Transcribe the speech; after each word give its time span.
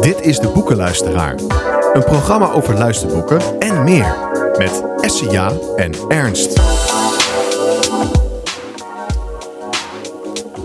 Dit 0.00 0.20
is 0.20 0.38
De 0.38 0.48
Boekenluisteraar. 0.48 1.34
Een 1.92 2.04
programma 2.04 2.52
over 2.52 2.74
luisterboeken 2.74 3.40
en 3.58 3.84
meer. 3.84 4.16
Met 4.58 4.82
Essia 5.00 5.52
en 5.76 5.92
Ernst. 6.08 6.54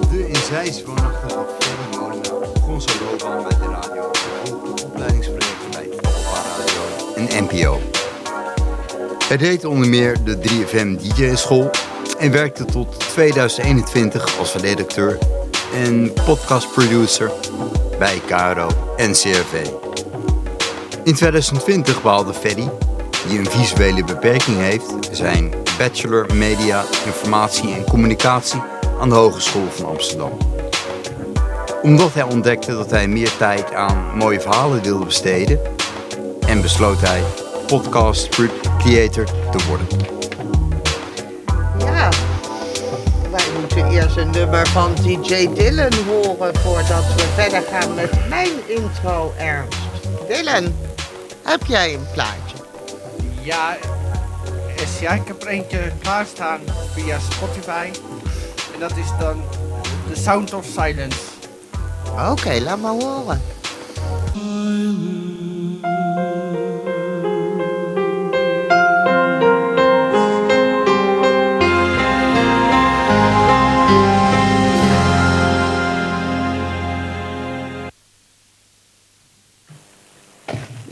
De 0.09 0.27
in 0.27 0.35
Zeist 0.35 0.85
woonachtige 0.85 1.39
Ferry 1.59 1.99
Molenaar 1.99 2.49
begon 2.53 2.81
zijn 2.81 2.97
bij 3.19 3.57
de 3.57 3.67
radio. 3.69 4.09
Volgde 4.43 4.83
opleidingsprojecten 4.85 5.71
bij 5.71 5.89
Alfa 6.01 6.41
Radio 6.57 6.81
en 7.15 7.43
NPO. 7.43 7.79
Hij 9.27 9.37
deed 9.37 9.65
onder 9.65 9.87
meer 9.87 10.23
de 10.23 10.37
3FM 10.37 11.01
DJ-school 11.01 11.69
en 12.17 12.31
werkte 12.31 12.65
tot 12.65 12.99
2021 12.99 14.39
als 14.39 14.55
redacteur 14.55 15.17
en 15.73 16.13
podcastproducer 16.25 17.31
bij 17.97 18.21
KRO 18.25 18.67
en 18.97 19.11
CRV. 19.11 19.67
In 21.03 21.13
2020 21.13 22.01
behaalde 22.01 22.33
Ferry, 22.33 22.69
die 23.27 23.39
een 23.39 23.49
visuele 23.49 24.03
beperking 24.03 24.57
heeft, 24.57 25.09
zijn 25.11 25.53
bachelor 25.77 26.35
media, 26.35 26.83
informatie 27.05 27.73
en 27.73 27.83
communicatie 27.83 28.61
aan 28.99 29.09
de 29.09 29.15
Hogeschool 29.15 29.67
van 29.69 29.85
Amsterdam. 29.85 30.31
Omdat 31.81 32.13
hij 32.13 32.23
ontdekte 32.23 32.71
dat 32.71 32.89
hij 32.89 33.07
meer 33.07 33.37
tijd 33.37 33.73
aan 33.73 34.17
mooie 34.17 34.41
verhalen 34.41 34.81
wilde 34.81 35.05
besteden 35.05 35.59
en 36.47 36.61
besloot 36.61 37.01
hij 37.01 37.21
podcast 37.67 38.29
creator 38.77 39.25
te 39.25 39.65
worden. 39.67 40.14
Eerst 43.95 44.17
een 44.17 44.29
nummer 44.29 44.67
van 44.67 44.95
DJ 44.95 45.47
Dylan 45.53 45.93
horen 45.93 46.55
voordat 46.55 47.15
we 47.15 47.33
verder 47.35 47.61
gaan 47.61 47.93
met 47.93 48.29
mijn 48.29 48.49
intro, 48.67 49.33
Ernst. 49.37 49.77
Dylan, 50.27 50.75
heb 51.43 51.65
jij 51.65 51.93
een 51.93 52.05
plaatje? 52.13 52.57
Ja, 53.41 53.77
is, 54.75 54.99
ja, 54.99 55.11
ik 55.11 55.27
heb 55.27 55.41
er 55.41 55.47
eentje 55.47 55.91
klaarstaan 56.01 56.59
via 56.93 57.19
Spotify. 57.19 57.89
En 58.73 58.79
dat 58.79 58.97
is 58.97 59.07
dan 59.19 59.43
The 60.13 60.21
Sound 60.21 60.53
of 60.53 60.65
Silence. 60.65 61.19
Oké, 62.31 62.59
laat 62.59 62.79
maar 62.79 62.91
horen. 62.91 63.41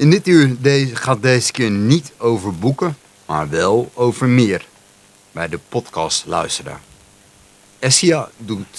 In 0.04 0.10
dit 0.10 0.28
uur 0.28 0.58
gaat 0.94 1.22
deze 1.22 1.52
keer 1.52 1.72
niet 1.72 2.12
over 2.18 2.56
boeken, 2.56 2.98
maar 3.26 3.50
wel 3.50 3.92
over 3.94 4.28
meer. 4.28 4.66
Bij 5.32 5.48
de 5.48 5.60
podcast 5.70 6.26
luisteraar. 6.26 6.82
Essia 7.80 8.30
doet 8.38 8.78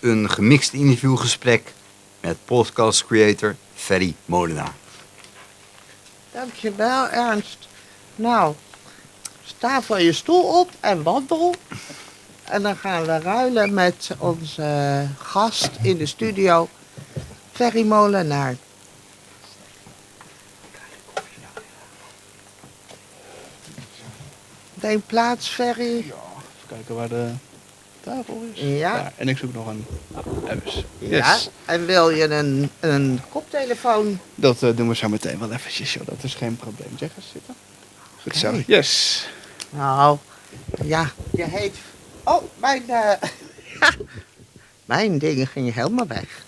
een 0.00 0.30
gemixt 0.30 0.72
interviewgesprek 0.72 1.72
met 2.20 2.36
podcast 2.44 3.06
creator 3.06 3.56
Ferry 3.74 4.14
Molenaar. 4.24 4.74
Dankjewel, 6.32 7.08
Ernst. 7.08 7.68
Nou, 8.16 8.54
sta 9.44 9.82
van 9.82 10.02
je 10.02 10.12
stoel 10.12 10.60
op 10.60 10.70
en 10.80 11.02
wandel. 11.02 11.54
En 12.44 12.62
dan 12.62 12.76
gaan 12.76 13.04
we 13.04 13.18
ruilen 13.18 13.74
met 13.74 14.10
onze 14.18 15.06
gast 15.18 15.70
in 15.82 15.96
de 15.96 16.06
studio, 16.06 16.68
Ferry 17.52 17.86
Molenaar. 17.86 18.56
Neem 24.80 25.02
plaats, 25.06 25.48
Ferry. 25.48 25.96
Even 25.96 26.14
kijken 26.68 26.94
waar 26.94 27.08
de 27.08 27.30
tafel 28.00 28.42
is. 28.52 28.60
Ja. 28.60 28.92
Daar. 28.92 29.12
En 29.16 29.28
ik 29.28 29.38
zoek 29.38 29.54
nog 29.54 29.66
een 29.66 29.84
huis. 30.46 30.84
Ja. 30.98 31.16
Yes. 31.32 31.50
En 31.64 31.86
wil 31.86 32.10
je 32.10 32.24
een, 32.28 32.70
een 32.80 33.20
koptelefoon? 33.30 34.18
Dat 34.34 34.62
eh, 34.62 34.76
doen 34.76 34.88
we 34.88 34.96
zo 34.96 35.08
meteen 35.08 35.38
wel 35.38 35.52
eventjes, 35.52 35.92
joh. 35.94 36.06
Dat 36.06 36.22
is 36.22 36.34
geen 36.34 36.56
probleem. 36.56 36.98
Zeg 36.98 37.10
eens 37.16 37.30
zitten. 37.32 37.54
Goed 38.22 38.36
zo. 38.36 38.52
Yes. 38.66 39.26
Nou, 39.70 40.18
ja, 40.84 41.10
je 41.30 41.44
heet... 41.44 41.76
Oh, 42.24 42.42
mijn... 42.56 42.82
eh, 42.90 43.12
mijn 44.84 45.18
dingen 45.18 45.46
gingen 45.46 45.72
helemaal 45.72 46.06
weg. 46.06 46.46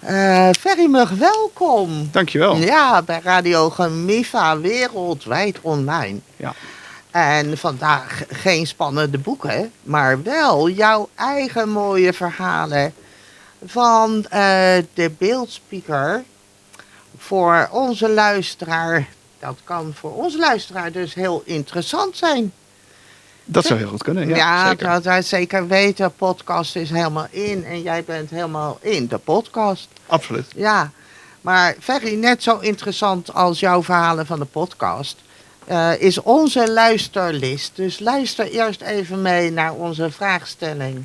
Eh 0.00 0.48
Ferry 0.60 0.86
Mug, 0.86 1.10
welkom. 1.10 2.08
Dankjewel. 2.12 2.56
Ja, 2.56 3.02
bij 3.02 3.20
Radio 3.22 3.70
Gemiva, 3.70 4.58
wereldwijd 4.58 5.58
online. 5.60 6.18
Ja. 6.36 6.54
En 7.14 7.58
vandaag 7.58 8.22
geen 8.28 8.66
spannende 8.66 9.18
boeken, 9.18 9.72
maar 9.82 10.22
wel 10.22 10.68
jouw 10.68 11.08
eigen 11.14 11.68
mooie 11.68 12.12
verhalen 12.12 12.94
van 13.64 14.24
eh, 14.24 14.40
de 14.94 15.10
beeldspeaker. 15.18 16.22
Voor 17.18 17.68
onze 17.70 18.08
luisteraar, 18.08 19.08
dat 19.38 19.58
kan 19.64 19.92
voor 19.94 20.12
onze 20.14 20.38
luisteraar 20.38 20.92
dus 20.92 21.14
heel 21.14 21.42
interessant 21.44 22.16
zijn. 22.16 22.52
Dat 23.44 23.64
zou 23.64 23.78
heel 23.78 23.88
goed 23.88 24.02
kunnen. 24.02 24.28
Ja, 24.28 24.36
Ja, 24.36 24.68
zeker. 24.68 24.88
dat 24.88 25.04
wij 25.04 25.22
zeker 25.22 25.66
weten, 25.66 26.14
podcast 26.14 26.76
is 26.76 26.90
helemaal 26.90 27.26
in 27.30 27.64
en 27.64 27.82
jij 27.82 28.04
bent 28.04 28.30
helemaal 28.30 28.78
in 28.80 29.06
de 29.06 29.18
podcast. 29.18 29.88
Absoluut. 30.06 30.46
Ja, 30.56 30.90
maar 31.40 31.74
Ferry, 31.80 32.14
net 32.14 32.42
zo 32.42 32.58
interessant 32.58 33.34
als 33.34 33.60
jouw 33.60 33.82
verhalen 33.82 34.26
van 34.26 34.38
de 34.38 34.44
podcast, 34.44 35.16
eh, 35.66 35.92
is 35.98 36.22
onze 36.22 36.72
luisterlist. 36.72 37.76
Dus 37.76 37.98
luister 37.98 38.50
eerst 38.50 38.80
even 38.80 39.22
mee 39.22 39.50
naar 39.50 39.74
onze 39.74 40.10
vraagstelling. 40.10 41.04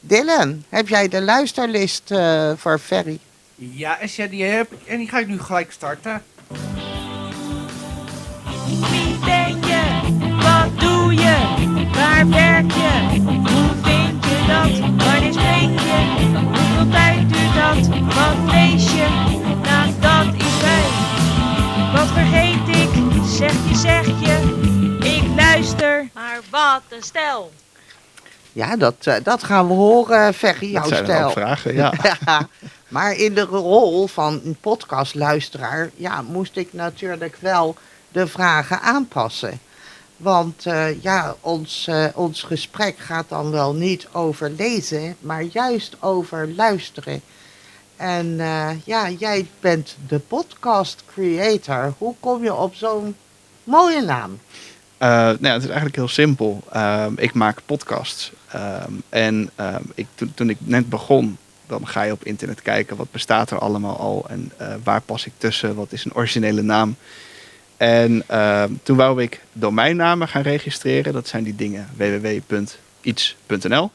Dylan, 0.00 0.64
heb 0.68 0.88
jij 0.88 1.08
de 1.08 1.22
luisterlist 1.22 2.10
eh, 2.10 2.52
voor 2.56 2.78
Ferry? 2.78 3.18
Ja, 3.54 3.98
die 4.30 4.44
heb 4.44 4.72
ik 4.72 4.78
en 4.86 4.98
die 4.98 5.08
ga 5.08 5.18
ik 5.18 5.26
nu 5.26 5.38
gelijk 5.38 5.72
starten. 5.72 6.22
Wie 8.66 9.18
ben 9.24 9.60
je? 9.60 9.84
Wat 10.42 10.80
doe 10.80 11.14
je? 11.14 11.88
Waar 11.92 12.28
werk 12.28 12.70
je? 12.70 13.05
Een 26.96 27.02
stel. 27.02 27.52
Ja, 28.52 28.76
dat, 28.76 28.94
eh, 29.00 29.14
dat 29.22 29.42
gaan 29.42 29.66
we 29.66 29.72
horen, 29.74 30.34
Ferry, 30.34 30.70
jouw 30.70 30.82
Dat 30.82 30.90
zijn 30.92 31.04
stijl. 31.04 31.26
ook 31.26 31.32
vragen, 31.32 31.74
ja. 31.74 31.92
Ja, 32.26 32.48
maar 32.88 33.16
in 33.16 33.34
de 33.34 33.42
rol 33.42 34.06
van 34.06 34.40
een 34.44 34.56
podcastluisteraar, 34.60 35.90
ja, 35.94 36.22
moest 36.22 36.56
ik 36.56 36.72
natuurlijk 36.72 37.36
wel 37.40 37.76
de 38.12 38.26
vragen 38.26 38.80
aanpassen. 38.80 39.60
Want 40.16 40.66
eh, 40.66 41.02
ja, 41.02 41.36
ons, 41.40 41.86
eh, 41.86 42.04
ons 42.14 42.42
gesprek 42.42 42.98
gaat 42.98 43.28
dan 43.28 43.50
wel 43.50 43.74
niet 43.74 44.08
over 44.12 44.50
lezen, 44.50 45.16
maar 45.20 45.42
juist 45.42 45.96
over 46.00 46.48
luisteren. 46.56 47.20
En 47.96 48.40
eh, 48.40 48.70
ja, 48.84 49.10
jij 49.10 49.46
bent 49.60 49.96
de 50.08 50.18
podcast 50.18 51.02
creator. 51.06 51.92
Hoe 51.98 52.14
kom 52.20 52.42
je 52.42 52.54
op 52.54 52.74
zo'n 52.74 53.16
mooie 53.64 54.00
naam? 54.00 54.38
Eh, 54.98 55.08
nou 55.08 55.38
ja, 55.40 55.52
het 55.52 55.62
is 55.62 55.66
eigenlijk 55.66 55.96
heel 55.96 56.08
simpel. 56.08 56.62
Ehm, 56.72 57.12
ik 57.16 57.34
maak 57.34 57.58
podcasts. 57.66 58.32
Ehm, 58.48 58.92
en 59.08 59.50
ehm, 59.54 59.82
ik, 59.94 60.06
toen, 60.14 60.32
toen 60.34 60.50
ik 60.50 60.56
net 60.60 60.88
begon, 60.88 61.38
dan 61.66 61.86
ga 61.86 62.02
je 62.02 62.12
op 62.12 62.24
internet 62.24 62.62
kijken 62.62 62.96
wat 62.96 63.10
bestaat 63.10 63.50
er 63.50 63.58
allemaal 63.58 63.98
al 63.98 64.24
en 64.28 64.52
eh, 64.56 64.74
waar 64.84 65.00
pas 65.00 65.26
ik 65.26 65.32
tussen, 65.38 65.74
wat 65.74 65.92
is 65.92 66.04
een 66.04 66.14
originele 66.14 66.62
naam. 66.62 66.96
En 67.76 68.24
toen 68.82 68.96
wou 68.96 69.22
ik 69.22 69.40
domeinnamen 69.52 70.28
gaan 70.28 70.42
registreren. 70.42 71.12
Dat 71.12 71.28
zijn 71.28 71.44
die 71.44 71.54
dingen 71.54 71.88
www.iets.nl. 71.96 73.90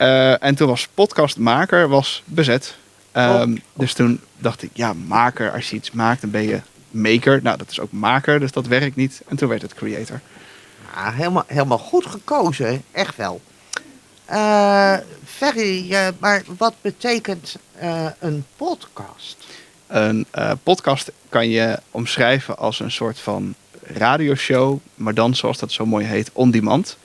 Eh, 0.00 0.42
en 0.42 0.54
toen 0.54 0.68
was 0.68 0.88
podcastmaker 0.94 1.88
was 1.88 2.22
bezet. 2.24 2.76
Ehm, 3.12 3.56
Dus 3.74 3.92
toen 3.92 4.20
dacht 4.38 4.62
ik, 4.62 4.70
ja, 4.72 4.92
maker, 4.92 5.52
als 5.52 5.70
je 5.70 5.76
iets 5.76 5.90
maakt, 5.90 6.20
dan 6.20 6.30
ben 6.30 6.42
je 6.42 6.60
maker. 6.90 7.40
Nou, 7.42 7.56
dat 7.56 7.70
is 7.70 7.80
ook 7.80 7.92
maker, 7.92 8.40
dus 8.40 8.52
dat 8.52 8.66
werkt 8.66 8.96
niet. 8.96 9.22
En 9.28 9.36
toen 9.36 9.48
werd 9.48 9.62
het 9.62 9.74
creator. 9.74 10.20
Ja, 10.94 11.12
helemaal, 11.12 11.44
helemaal 11.46 11.78
goed 11.78 12.06
gekozen, 12.06 12.82
echt 12.90 13.16
wel. 13.16 13.40
Eh 14.24 14.96
Ferry, 15.24 15.92
eh, 15.92 16.08
maar 16.18 16.42
wat 16.56 16.74
betekent 16.80 17.56
eh, 17.74 18.06
een 18.18 18.44
podcast? 18.56 19.36
Een 19.86 20.26
podcast 20.62 21.12
kan 21.28 21.48
je 21.48 21.78
omschrijven 21.90 22.58
als 22.58 22.80
een 22.80 22.90
soort 22.90 23.18
van 23.18 23.54
radioshow, 23.82 24.78
maar 24.94 25.14
dan 25.14 25.34
zoals 25.34 25.58
dat 25.58 25.72
zo 25.72 25.86
mooi 25.86 26.06
heet, 26.06 26.30
on 26.32 26.50
demand. 26.50 26.96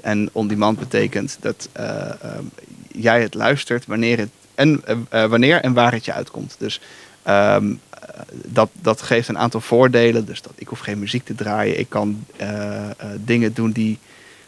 En 0.00 0.28
on 0.32 0.48
demand 0.48 0.78
betekent 0.78 1.36
dat 1.40 1.68
eh, 1.72 2.22
ehm, 2.22 2.44
jij 2.92 3.22
het 3.22 3.34
luistert 3.34 3.86
wanneer 3.86 4.18
het 4.18 4.28
en 4.54 4.82
wanneer 5.10 5.60
en 5.60 5.72
waar 5.72 5.92
het 5.92 6.04
je 6.04 6.12
uitkomt. 6.12 6.54
Dus 6.58 6.80
ehm, 7.22 7.70
eh, 7.70 7.87
dat, 8.32 8.70
dat 8.72 9.02
geeft 9.02 9.28
een 9.28 9.38
aantal 9.38 9.60
voordelen. 9.60 10.24
Dus 10.24 10.42
dat 10.42 10.52
ik 10.54 10.68
hoef 10.68 10.78
geen 10.78 10.98
muziek 10.98 11.24
te 11.24 11.34
draaien. 11.34 11.78
Ik 11.78 11.88
kan 11.88 12.24
eh, 12.36 12.90
eh, 12.90 12.92
dingen 13.16 13.54
doen 13.54 13.70
die, 13.70 13.98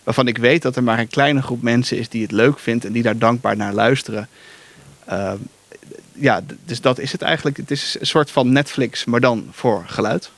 waarvan 0.03 0.29
ik 0.29 0.39
weet 0.39 0.63
dat 0.63 0.77
er 0.77 0.83
maar 0.83 0.99
een 0.99 1.09
kleine 1.09 1.43
groep 1.43 1.63
mensen 1.63 1.99
is 1.99 2.09
die 2.09 2.23
het 2.23 2.33
leuk 2.33 2.59
vindt 2.59 2.85
en 2.85 2.93
die 2.93 3.03
daar 3.03 3.19
dankbaar 3.19 3.57
naar 3.57 3.73
luisteren. 3.73 4.29
Ja, 6.13 6.41
dus 6.65 6.81
dat 6.81 6.99
is 6.99 7.13
het 7.13 7.23
eigenlijk. 7.23 7.57
Het 7.57 7.71
is 7.71 7.97
een 8.01 8.07
soort 8.07 8.31
van 8.31 8.53
Netflix, 8.53 9.05
maar 9.05 9.21
dan 9.21 9.49
voor 9.51 9.85
geluid. 9.87 10.31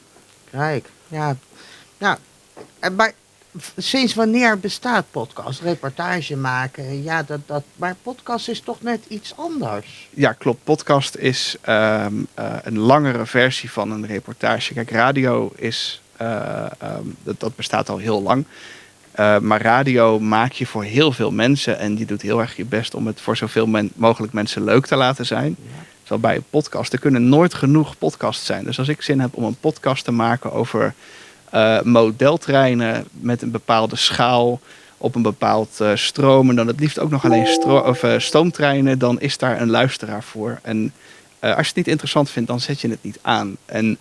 Kijk, 0.50 0.88
ja. 1.08 1.36
En 2.78 2.94
maar 2.94 3.12
sinds 3.76 4.14
wanneer 4.14 4.58
bestaat 4.58 5.04
podcast? 5.10 5.60
Reportage 5.60 6.37
maken, 6.37 7.02
ja, 7.02 7.22
dat, 7.22 7.40
dat, 7.46 7.62
maar 7.76 7.96
podcast 8.02 8.49
is 8.49 8.60
toch 8.60 8.82
net 8.82 9.04
iets 9.08 9.34
anders? 9.37 10.08
Ja, 10.10 10.32
klopt. 10.32 10.64
Podcast 10.64 11.14
is 11.16 11.56
ehm, 11.60 12.14
eh, 12.34 12.54
een 12.62 12.78
langere 12.78 13.26
versie 13.26 13.70
van 13.70 13.90
een 13.90 14.06
reportage. 14.06 14.75
Kijk, 14.75 14.90
radio 14.90 15.52
is, 15.56 16.02
eh, 16.16 16.64
ehm, 16.78 17.04
dat, 17.22 17.40
dat 17.40 17.56
bestaat 17.56 17.88
al 17.88 17.99
heel 17.99 18.22
lang. 18.22 18.44
Eh, 19.12 19.38
maar 19.38 19.62
radio 19.62 20.20
maak 20.20 20.52
je 20.52 20.66
voor 20.66 20.84
heel 20.84 21.12
veel 21.12 21.31
mensen 21.31 21.78
en 21.78 21.98
je 21.98 22.05
doet 22.05 22.22
heel 22.22 22.40
erg 22.40 22.56
je 22.56 22.64
best 22.64 22.94
om 22.94 23.06
het 23.06 23.20
voor 23.20 23.37
zoveel 23.37 23.66
men- 23.66 23.93
mogelijk 23.94 24.32
mensen 24.32 24.64
leuk 24.64 24.87
te 24.87 24.96
laten 24.96 25.26
zijn. 25.26 25.56
Terwijl 26.00 26.20
bij 26.20 26.37
een 26.37 26.44
podcast, 26.50 26.93
er 26.93 26.98
kunnen 26.98 27.28
nooit 27.28 27.55
genoeg 27.55 27.98
podcasts 27.98 28.46
zijn. 28.46 28.64
Dus 28.64 28.78
als 28.78 28.88
ik 28.88 29.02
zin 29.02 29.20
heb 29.20 29.37
om 29.37 29.44
een 29.44 29.56
podcast 29.60 30.05
te 30.05 30.12
maken 30.12 30.52
over 30.52 30.94
eh, 31.52 31.81
modeltreinen 31.82 33.06
met 33.10 33.43
een 33.43 33.50
bepaalde 33.50 33.96
schaal 33.96 34.60
op 34.99 35.14
een 35.14 35.22
bepaald 35.22 35.81
eh, 35.81 35.90
stroom 35.94 36.50
en 36.50 36.56
dan 36.56 36.66
het 36.66 36.81
liefst 36.81 36.99
ook 36.99 37.10
nog 37.10 37.25
alleen 37.25 37.46
eh, 37.46 38.19
stoomtreinen, 38.19 38.99
dan 38.99 39.20
is 39.20 39.38
daar 39.38 39.60
een 39.60 39.70
luisteraar 39.70 40.22
voor. 40.22 40.58
En 40.62 40.93
als 41.40 41.56
je 41.56 41.62
het 41.66 41.75
niet 41.75 41.88
interessant 41.88 42.31
vindt, 42.31 42.49
dan 42.49 42.60
zet 42.60 42.81
je 42.81 42.88
het 42.88 43.02
niet 43.02 43.19
aan. 43.22 43.56
En 43.66 43.99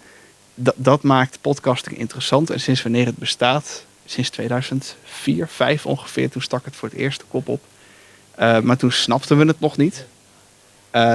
dat, 0.76 1.04
maakt 1.04 1.38
podcasting 1.42 1.98
interessant. 1.98 2.50
En 2.50 2.60
sinds 2.60 2.84
wanneer 2.84 3.06
het 3.06 3.18
bestaat, 3.18 3.86
sinds 4.06 4.30
2004, 4.30 4.96
2005 5.24 5.86
ongeveer, 5.86 6.30
toen 6.30 6.42
stak 6.42 6.66
het 6.66 6.76
voor 6.76 6.90
het 6.90 6.98
eerst 6.98 7.20
de 7.20 7.26
kop 7.30 7.48
op. 7.48 7.62
Maar 8.38 8.78
toen 8.78 8.92
snapten 8.92 9.38
we 9.38 9.46
het 9.46 9.60
nog 9.60 9.78
niet. 9.78 10.06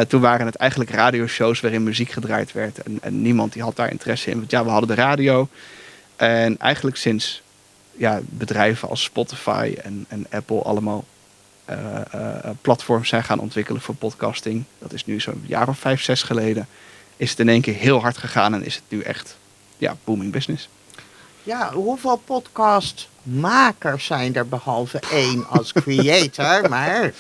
Toen 0.09 0.21
waren 0.21 0.47
het 0.47 0.57
eigenlijk 0.57 0.91
radioshows 0.91 1.61
waarin 1.61 1.83
muziek 1.83 2.11
gedraaid 2.11 2.53
werd. 2.53 2.83
En, 2.83 2.99
en 3.03 3.23
niemand 3.23 3.53
die 3.53 3.63
had 3.63 3.77
daar 3.77 3.91
interesse 3.91 4.31
in. 4.31 4.39
Want 4.39 4.51
ja, 4.51 4.65
we 4.65 4.71
hadden 4.71 4.97
de 4.97 5.03
radio. 5.03 5.49
En 6.17 6.59
eigenlijk 6.59 6.97
sinds 6.97 7.43
ja, 7.93 8.21
bedrijven 8.25 8.89
als 8.89 9.03
Spotify 9.03 9.75
en, 9.83 10.05
en 10.09 10.27
Apple 10.31 10.63
allemaal 10.63 11.05
eh, 11.65 12.01
eh, 12.13 12.51
platforms 12.61 13.09
zijn 13.09 13.25
gaan 13.25 13.39
ontwikkelen 13.39 13.81
voor 13.81 13.95
podcasting. 13.95 14.65
Dat 14.79 14.93
is 14.93 15.05
nu 15.05 15.21
zo'n 15.21 15.45
jaar 15.47 15.69
of 15.69 15.79
vijf, 15.79 16.03
zes 16.03 16.23
geleden. 16.23 16.69
Is 17.17 17.31
het 17.31 17.39
in 17.39 17.49
één 17.49 17.61
keer 17.61 17.75
heel 17.75 18.01
hard 18.01 18.19
gegaan 18.19 18.55
en 18.55 18.65
is 18.65 18.75
het 18.75 18.85
nu 18.89 19.01
echt 19.01 19.37
ja, 19.77 19.97
booming 20.05 20.33
business. 20.33 20.69
Ja, 21.43 21.73
hoeveel 21.73 22.17
podcastmakers 22.17 24.05
zijn 24.05 24.35
er 24.35 24.49
behalve 24.49 25.01
één 25.11 25.49
als 25.49 25.73
creator? 25.73 26.69
maar 26.71 27.13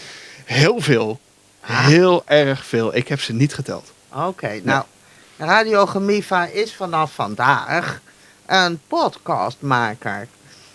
Heel 0.45 0.81
veel. 0.81 1.21
Heel 1.61 2.23
erg 2.27 2.67
veel. 2.67 2.97
Ik 2.97 3.09
heb 3.09 3.21
ze 3.21 3.33
niet 3.33 3.55
geteld. 3.55 3.93
oké, 4.13 4.61
nou, 4.63 4.85
Radio 5.37 5.87
Gemiva 5.87 6.47
is 6.47 6.75
vanaf 6.75 7.15
vandaag 7.15 8.01
een 8.47 8.81
podcastmaker. 8.87 10.29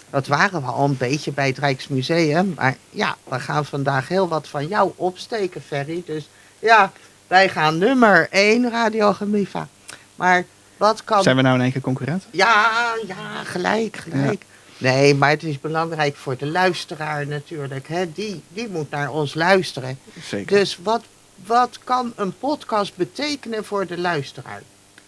Dat 0.10 0.28
waren 0.28 0.62
we 0.62 0.68
al 0.68 0.86
een 0.86 0.98
beetje 0.98 1.32
bij 1.32 1.48
het 1.48 1.58
Rijksmuseum. 1.58 2.54
Maar 2.56 2.76
ja, 2.90 3.16
we 3.24 3.40
gaan 3.40 3.66
vandaag 3.66 4.08
heel 4.08 4.28
wat 4.28 4.48
van 4.48 4.68
jou 4.68 4.92
opsteken, 4.96 5.62
Ferry. 5.62 6.04
Dus 6.06 6.30
ja, 6.60 6.92
wij 7.28 7.50
gaan 7.50 7.78
nummer 7.78 8.28
1 8.30 8.70
Radio 8.70 9.14
Gemiva. 9.14 9.68
Maar 10.16 10.44
wat 10.78 11.04
kan... 11.04 11.24
Zijn 11.24 11.36
we 11.36 11.42
nou 11.42 11.56
in 11.56 11.62
één 11.62 11.72
keer 11.72 11.82
concurrent? 11.82 12.26
Ja, 12.32 12.72
ja, 13.08 13.44
gelijk, 13.44 13.98
gelijk. 13.98 14.46
Nee, 14.78 15.16
maar 15.16 15.30
het 15.30 15.44
is 15.44 15.60
belangrijk 15.60 16.16
voor 16.16 16.38
de 16.38 16.48
luisteraar 16.48 17.28
natuurlijk. 17.28 17.88
Hè? 17.88 18.12
Die, 18.12 18.44
die 18.48 18.70
moet 18.70 18.90
naar 18.90 19.12
ons 19.12 19.34
luisteren. 19.34 20.00
Zeker. 20.24 20.58
Dus 20.58 20.80
wat, 20.84 21.04
wat 21.46 21.80
kan 21.84 22.14
een 22.16 22.38
podcast 22.38 22.96
betekenen 22.96 23.66
voor 23.66 23.88
de 23.88 23.98
luisteraar? 23.98 24.62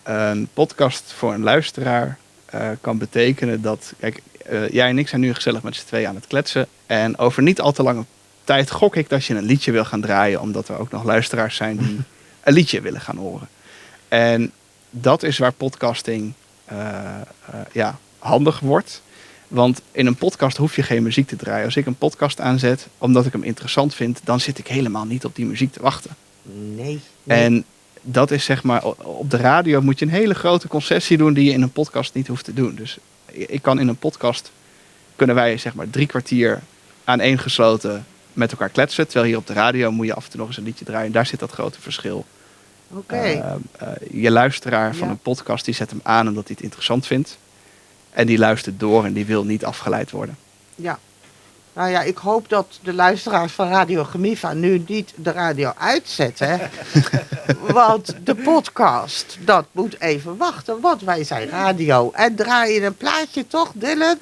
Een 0.04 0.50
podcast 0.54 1.14
voor 1.14 1.34
een 1.34 1.44
luisteraar 1.44 2.18
eh, 2.54 2.70
kan 2.82 2.98
betekenen 2.98 3.62
dat... 3.62 3.94
Kijk, 4.00 4.22
eh, 4.46 4.70
jij 4.70 4.90
en 4.90 4.98
ik 4.98 5.08
zijn 5.08 5.22
nu 5.22 5.34
gezellig 5.34 5.64
met 5.64 5.76
z'n 5.76 5.86
tweeën 5.86 6.08
aan 6.08 6.16
het 6.16 6.28
kletsen. 6.28 6.68
En 6.86 7.18
over 7.18 7.44
niet 7.44 7.62
al 7.62 7.72
te 7.72 7.84
lange 7.84 8.06
tijd 8.44 8.72
gok 8.72 8.96
ik 8.96 9.10
dat 9.10 9.26
je 9.26 9.36
een 9.36 9.44
liedje 9.44 9.72
wil 9.72 9.86
gaan 9.86 10.02
draaien. 10.02 10.42
Omdat 10.42 10.68
er 10.68 10.78
ook 10.78 10.92
nog 10.92 11.04
luisteraars 11.04 11.56
zijn 11.56 11.78
die 11.78 12.00
een 12.44 12.54
liedje 12.54 12.82
willen 12.82 13.02
gaan 13.02 13.18
horen. 13.18 13.48
En 14.08 14.52
dat 14.90 15.24
is 15.24 15.38
waar 15.38 15.52
podcasting 15.52 16.34
eh, 16.66 17.22
ja, 17.72 17.98
handig 18.20 18.60
wordt. 18.60 19.02
Want 19.48 19.82
in 19.92 20.06
een 20.06 20.16
podcast 20.16 20.58
hoef 20.58 20.76
je 20.76 20.84
geen 20.84 21.04
muziek 21.04 21.28
te 21.28 21.36
draaien. 21.36 21.66
Als 21.66 21.76
ik 21.76 21.86
een 21.86 21.96
podcast 21.96 22.40
aanzet, 22.40 22.88
omdat 22.98 23.26
ik 23.26 23.32
hem 23.32 23.44
interessant 23.44 23.96
vind, 23.96 24.20
dan 24.24 24.40
zit 24.40 24.58
ik 24.58 24.68
helemaal 24.68 25.06
niet 25.06 25.26
op 25.26 25.36
die 25.36 25.46
muziek 25.46 25.74
te 25.74 25.82
wachten. 25.82 26.16
Nee. 26.76 27.00
nee. 27.24 27.44
En 27.44 27.66
dat 28.04 28.32
is 28.32 28.46
zeg 28.46 28.64
maar, 28.64 28.84
op 29.04 29.30
de 29.32 29.38
radio 29.38 29.82
moet 29.82 30.00
je 30.00 30.06
een 30.06 30.12
hele 30.12 30.34
grote 30.34 30.68
concessie 30.68 31.18
doen 31.18 31.34
die 31.34 31.46
je 31.46 31.52
in 31.52 31.62
een 31.62 31.72
podcast 31.72 32.14
niet 32.14 32.28
hoeft 32.28 32.46
te 32.46 32.54
doen. 32.54 32.76
Dus 32.76 32.98
ik 33.26 33.62
kan 33.62 33.80
in 33.80 33.88
een 33.88 33.96
podcast, 33.98 34.52
kunnen 35.16 35.36
wij 35.36 35.58
zeg 35.58 35.74
maar 35.74 35.90
drie 35.90 36.08
kwartier 36.08 36.62
aaneengesloten 37.04 38.06
met 38.34 38.52
elkaar 38.52 38.70
kletsen. 38.70 39.06
Terwijl 39.06 39.26
hier 39.26 39.38
op 39.38 39.48
de 39.48 39.54
radio 39.54 39.92
moet 39.92 40.06
je 40.06 40.14
af 40.14 40.24
en 40.26 40.30
toe 40.32 40.40
nog 40.40 40.48
eens 40.48 40.58
een 40.58 40.64
liedje 40.64 40.86
draaien. 40.86 41.12
Daar 41.12 41.26
zit 41.26 41.40
dat 41.40 41.52
grote 41.52 41.82
verschil. 41.82 42.26
Oké. 42.90 43.16
Eh, 43.16 43.40
eh, 43.78 43.88
je 44.12 44.32
luisteraar 44.32 44.96
van 44.96 45.08
Ja. 45.08 45.14
een 45.14 45.20
podcast 45.20 45.66
die 45.66 45.74
zet 45.74 45.90
hem 45.90 46.00
aan 46.04 46.28
omdat 46.28 46.44
hij 46.48 46.54
het 46.56 46.64
interessant 46.64 47.08
vindt. 47.08 47.38
En 48.10 48.28
die 48.28 48.38
luistert 48.38 48.80
door 48.80 49.06
en 49.06 49.14
die 49.14 49.26
wil 49.26 49.44
niet 49.44 49.66
afgeleid 49.66 50.12
worden. 50.12 50.38
Ja. 50.76 51.00
Nou 51.74 51.90
ja, 51.90 52.02
ik 52.02 52.18
hoop 52.18 52.50
dat 52.50 52.80
de 52.82 52.94
luisteraars 52.94 53.54
van 53.54 53.70
Radio 53.70 54.04
Gemiva 54.04 54.54
nu 54.54 54.84
niet 54.88 55.14
de 55.16 55.32
radio 55.32 55.74
uitzetten. 55.78 56.60
want 57.60 58.16
de 58.24 58.36
podcast, 58.36 59.38
dat 59.40 59.66
moet 59.72 60.00
even 60.02 60.38
wachten, 60.38 60.80
want 60.80 61.02
wij 61.02 61.24
zijn 61.24 61.50
radio. 61.50 62.12
En 62.12 62.36
draai 62.36 62.74
je 62.74 62.86
een 62.86 62.98
plaatje 62.98 63.48
toch, 63.48 63.72
Dylan? 63.74 64.18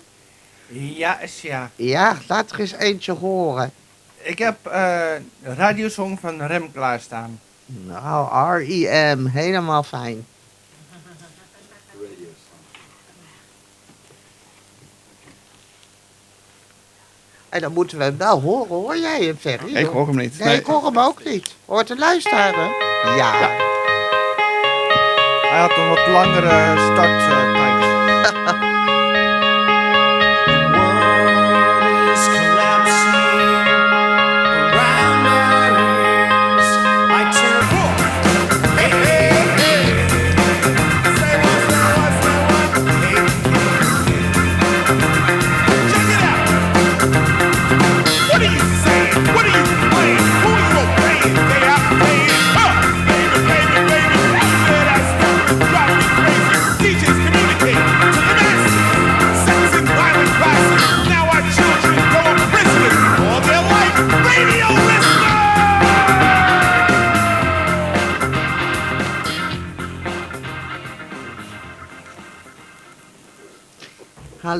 Ja, 0.67 1.19
is 1.19 1.41
ja. 1.41 1.69
Ja, 1.75 2.17
laat 2.27 2.51
er 2.51 2.59
eens 2.59 2.71
eentje 2.73 3.11
horen. 3.11 3.71
Ik 4.17 4.39
heb 4.39 4.65
eh 4.65 5.11
radiosong 5.43 6.19
van 6.19 6.41
Rem 6.41 6.71
klaarstaan. 6.71 7.39
Nou, 7.65 8.59
R.E.M., 8.59 9.25
helemaal 9.25 9.83
fijn. 9.83 10.25
En 17.51 17.61
dan 17.61 17.73
moeten 17.73 17.97
we 17.97 18.03
hem 18.03 18.17
wel 18.17 18.41
horen, 18.41 18.67
hoor 18.67 18.97
jij 18.97 19.23
hem, 19.23 19.37
Ferry? 19.39 19.75
Ik 19.75 19.85
hoor 19.85 20.07
hem 20.07 20.15
niet. 20.15 20.39
Nee, 20.39 20.57
ik 20.57 20.65
hoor 20.65 20.85
hem 20.85 20.99
ook 20.99 21.23
niet. 21.23 21.55
Hoort 21.65 21.87
de 21.87 21.97
luisteraar 21.97 22.53
hem? 22.55 22.71
Ja. 23.17 23.31
Hij 25.49 25.59
had 25.59 25.77
een 25.77 25.89
wat 25.89 26.07
langere 26.07 26.91
starttijd. 26.93 27.50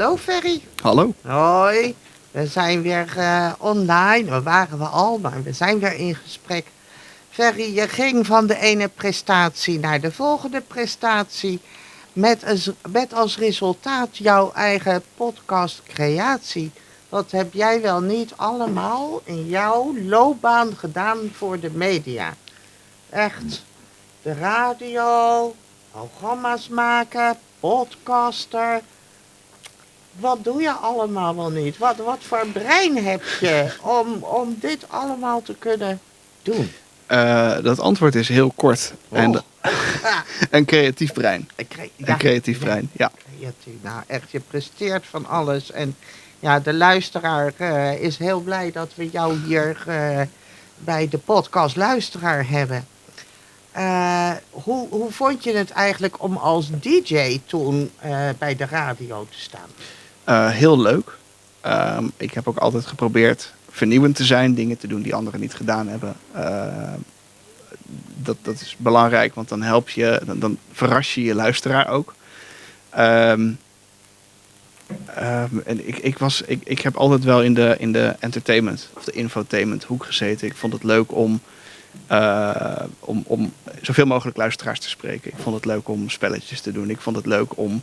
Hallo, 0.02 0.18
Ferry. 0.18 0.62
Hallo. 0.82 1.14
Hoi. 1.22 1.96
We 2.32 2.48
zijn 2.48 2.82
weer 2.82 3.18
eh, 3.18 3.52
online. 3.58 4.30
We 4.30 4.42
waren 4.42 4.78
we 4.78 4.86
al, 4.86 5.18
maar 5.18 5.44
we 5.44 5.54
zijn 5.54 5.80
weer 5.80 5.94
in 5.94 6.16
gesprek. 6.16 6.66
Ferry, 7.30 7.76
je 7.76 7.88
ging 7.88 8.26
van 8.26 8.48
de 8.48 8.58
ene 8.58 8.88
prestatie 8.88 9.80
naar 9.80 10.02
de 10.02 10.12
volgende 10.12 10.62
prestatie. 10.62 11.62
Met 12.14 12.46
als, 12.46 12.72
met 12.90 13.14
als 13.14 13.38
resultaat 13.38 14.18
jouw 14.18 14.52
eigen 14.52 15.04
podcastcreatie. 15.16 16.72
Wat 17.10 17.32
heb 17.32 17.54
jij 17.54 17.82
wel 17.82 18.02
niet 18.02 18.34
allemaal 18.36 19.22
in 19.24 19.48
jouw 19.48 19.96
loopbaan 19.98 20.78
gedaan 20.78 21.18
voor 21.34 21.60
de 21.60 21.72
media? 21.72 22.34
echt 23.10 23.64
de 24.22 24.34
radio, 24.34 25.56
programma's 25.92 26.68
maken, 26.68 27.38
podcaster. 27.60 28.82
Wat 30.20 30.44
doe 30.44 30.62
je 30.62 30.72
allemaal 30.72 31.36
wel 31.36 31.50
niet? 31.50 31.78
Wat, 31.78 31.96
wat 31.96 32.20
voor 32.20 32.48
brein 32.54 33.06
heb 33.06 33.24
je 33.40 33.74
om, 33.82 34.24
om 34.24 34.58
dit 34.60 34.86
allemaal 34.88 35.42
te 35.42 35.56
kunnen 35.60 36.00
doen? 36.42 36.72
Eh, 37.12 37.58
dat 37.62 37.80
antwoord 37.80 38.16
is 38.16 38.28
heel 38.28 38.52
kort. 38.56 38.94
En 39.10 39.36
Oh. 40.04 40.20
Een 40.50 40.66
creatief 40.66 41.14
brein. 41.14 41.50
Een 41.56 42.18
creatief 42.18 42.58
ja, 42.58 42.64
brein, 42.64 42.90
ja. 42.92 43.12
creatief. 43.38 43.74
Nou, 43.82 44.04
echt, 44.08 44.32
je 44.32 44.40
presteert 44.40 45.06
van 45.06 45.26
alles. 45.26 45.72
En 45.72 45.96
ja, 46.40 46.60
de 46.60 46.74
luisteraar 46.74 47.54
eh, 47.58 48.02
is 48.02 48.18
heel 48.18 48.40
blij 48.40 48.72
dat 48.72 48.92
we 48.96 49.10
jou 49.10 49.38
hier 49.46 49.84
eh, 49.88 50.22
bij 50.78 51.10
de 51.10 51.18
podcast 51.18 51.76
Luisteraar 51.76 52.46
hebben. 52.48 52.88
Hoe, 54.50 54.88
hoe 54.90 55.12
vond 55.12 55.44
je 55.44 55.52
het 55.52 55.72
eigenlijk 55.72 56.24
om 56.24 56.38
als 56.38 56.70
DJ 56.80 57.42
toen 57.46 57.92
bij 58.38 58.56
de 58.56 58.66
radio 58.66 59.28
te 59.30 59.40
staan? 59.40 59.70
Eh, 60.24 60.50
heel 60.50 60.82
leuk. 60.82 61.18
Ehm, 61.62 62.06
ik 62.18 62.34
heb 62.34 62.48
ook 62.48 62.58
altijd 62.58 62.86
geprobeerd 62.86 63.54
vernieuwend 63.70 64.16
te 64.16 64.26
zijn, 64.26 64.54
dingen 64.54 64.78
te 64.78 64.88
doen 64.88 65.02
die 65.02 65.16
anderen 65.16 65.40
niet 65.40 65.54
gedaan 65.54 65.88
hebben. 65.88 66.16
Eh, 66.32 66.94
dat, 68.16 68.38
dat 68.42 68.62
is 68.62 68.76
belangrijk, 68.78 69.36
want 69.36 69.50
dan 69.50 69.62
help 69.62 69.90
je, 69.90 70.22
dan, 70.36 70.58
verras 70.72 71.16
je 71.16 71.24
je 71.24 71.36
luisteraar 71.36 71.88
ook. 71.88 72.14
Ehm, 72.90 73.52
ehm, 75.06 75.58
en 75.66 75.88
ik, 75.88 75.98
ik, 75.98 76.18
was, 76.18 76.42
ik, 76.42 76.62
ik 76.64 76.80
heb 76.80 76.96
altijd 76.96 77.24
wel 77.24 77.44
in 77.44 77.54
de, 77.54 77.76
in 77.80 77.92
de 77.92 78.16
entertainment 78.20 78.90
of 78.94 79.04
de 79.04 79.12
infotainment 79.12 79.84
hoek 79.84 80.06
gezeten. 80.06 80.48
Ik 80.48 80.56
vond 80.56 80.74
het 80.74 80.84
leuk 80.84 81.12
om, 81.12 81.40
eh, 82.08 82.84
om, 83.00 83.24
om 83.28 83.54
zoveel 83.82 84.06
mogelijk 84.06 84.38
luisteraars 84.38 84.80
te 84.80 84.90
spreken. 84.90 85.32
Ik 85.32 85.38
vond 85.42 85.56
het 85.56 85.66
leuk 85.66 85.88
om 85.88 86.10
spelletjes 86.10 86.62
te 86.62 86.72
doen. 86.72 86.90
Ik 86.90 87.02
vond 87.02 87.16
het 87.16 87.26
leuk 87.26 87.58
om 87.58 87.82